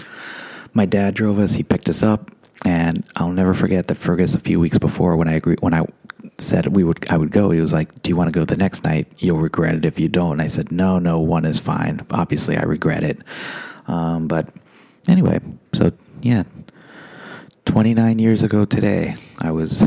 My 0.73 0.85
dad 0.85 1.13
drove 1.13 1.39
us. 1.39 1.53
He 1.53 1.63
picked 1.63 1.89
us 1.89 2.03
up, 2.03 2.31
and 2.65 3.05
I'll 3.15 3.31
never 3.31 3.53
forget 3.53 3.87
that 3.87 3.95
Fergus 3.95 4.35
a 4.35 4.39
few 4.39 4.59
weeks 4.59 4.77
before 4.77 5.15
when 5.15 5.27
I 5.27 5.33
agreed 5.33 5.59
when 5.61 5.73
I 5.73 5.85
said 6.37 6.67
we 6.75 6.83
would 6.83 7.05
I 7.09 7.17
would 7.17 7.31
go. 7.31 7.49
He 7.51 7.61
was 7.61 7.73
like, 7.73 8.01
"Do 8.03 8.09
you 8.09 8.15
want 8.15 8.27
to 8.27 8.31
go 8.31 8.45
the 8.45 8.55
next 8.55 8.83
night? 8.83 9.07
You'll 9.17 9.39
regret 9.39 9.75
it 9.75 9.85
if 9.85 9.99
you 9.99 10.07
don't." 10.07 10.33
And 10.33 10.41
I 10.41 10.47
said, 10.47 10.71
"No, 10.71 10.99
no, 10.99 11.19
one 11.19 11.45
is 11.45 11.59
fine. 11.59 12.05
Obviously, 12.11 12.57
I 12.57 12.63
regret 12.63 13.03
it." 13.03 13.21
Um, 13.87 14.27
but 14.27 14.49
anyway, 15.07 15.39
so 15.73 15.91
yeah, 16.21 16.43
29 17.65 18.19
years 18.19 18.43
ago 18.43 18.65
today, 18.65 19.15
I 19.39 19.51
was 19.51 19.83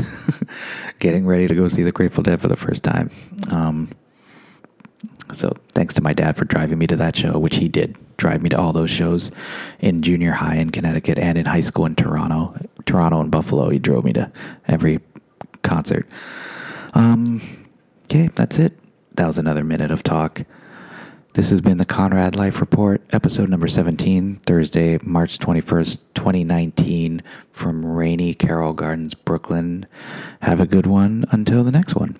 getting 0.99 1.25
ready 1.25 1.47
to 1.47 1.55
go 1.55 1.67
see 1.67 1.83
the 1.83 1.91
Grateful 1.91 2.23
Dead 2.23 2.41
for 2.41 2.47
the 2.47 2.55
first 2.55 2.83
time. 2.83 3.11
Um, 3.49 3.89
so 5.33 5.55
thanks 5.69 5.93
to 5.95 6.01
my 6.01 6.13
dad 6.13 6.35
for 6.35 6.45
driving 6.45 6.77
me 6.77 6.87
to 6.87 6.95
that 6.97 7.15
show, 7.15 7.37
which 7.39 7.55
he 7.55 7.69
did 7.69 7.95
drive 8.21 8.43
me 8.43 8.49
to 8.49 8.57
all 8.57 8.71
those 8.71 8.91
shows 8.91 9.31
in 9.79 10.03
junior 10.03 10.31
high 10.31 10.55
in 10.55 10.69
Connecticut 10.69 11.17
and 11.17 11.39
in 11.39 11.45
high 11.47 11.61
school 11.61 11.87
in 11.87 11.95
Toronto, 11.95 12.55
Toronto 12.85 13.19
and 13.19 13.31
Buffalo. 13.31 13.69
He 13.69 13.79
drove 13.79 14.05
me 14.05 14.13
to 14.13 14.31
every 14.67 14.99
concert. 15.63 16.07
Um, 16.93 17.41
okay, 18.05 18.29
that's 18.35 18.59
it. 18.59 18.77
That 19.15 19.25
was 19.25 19.39
another 19.39 19.63
minute 19.63 19.89
of 19.89 20.03
talk. 20.03 20.43
This 21.33 21.49
has 21.49 21.61
been 21.61 21.79
the 21.79 21.85
Conrad 21.85 22.35
Life 22.35 22.59
Report, 22.59 23.01
episode 23.11 23.49
number 23.49 23.67
17, 23.67 24.41
Thursday, 24.45 24.99
March 25.01 25.39
21st, 25.39 26.03
2019, 26.13 27.23
from 27.51 27.85
rainy 27.85 28.35
Carroll 28.35 28.73
Gardens, 28.73 29.15
Brooklyn. 29.15 29.87
Have 30.41 30.59
a 30.59 30.67
good 30.67 30.85
one 30.85 31.25
until 31.31 31.63
the 31.63 31.71
next 31.71 31.95
one. 31.95 32.17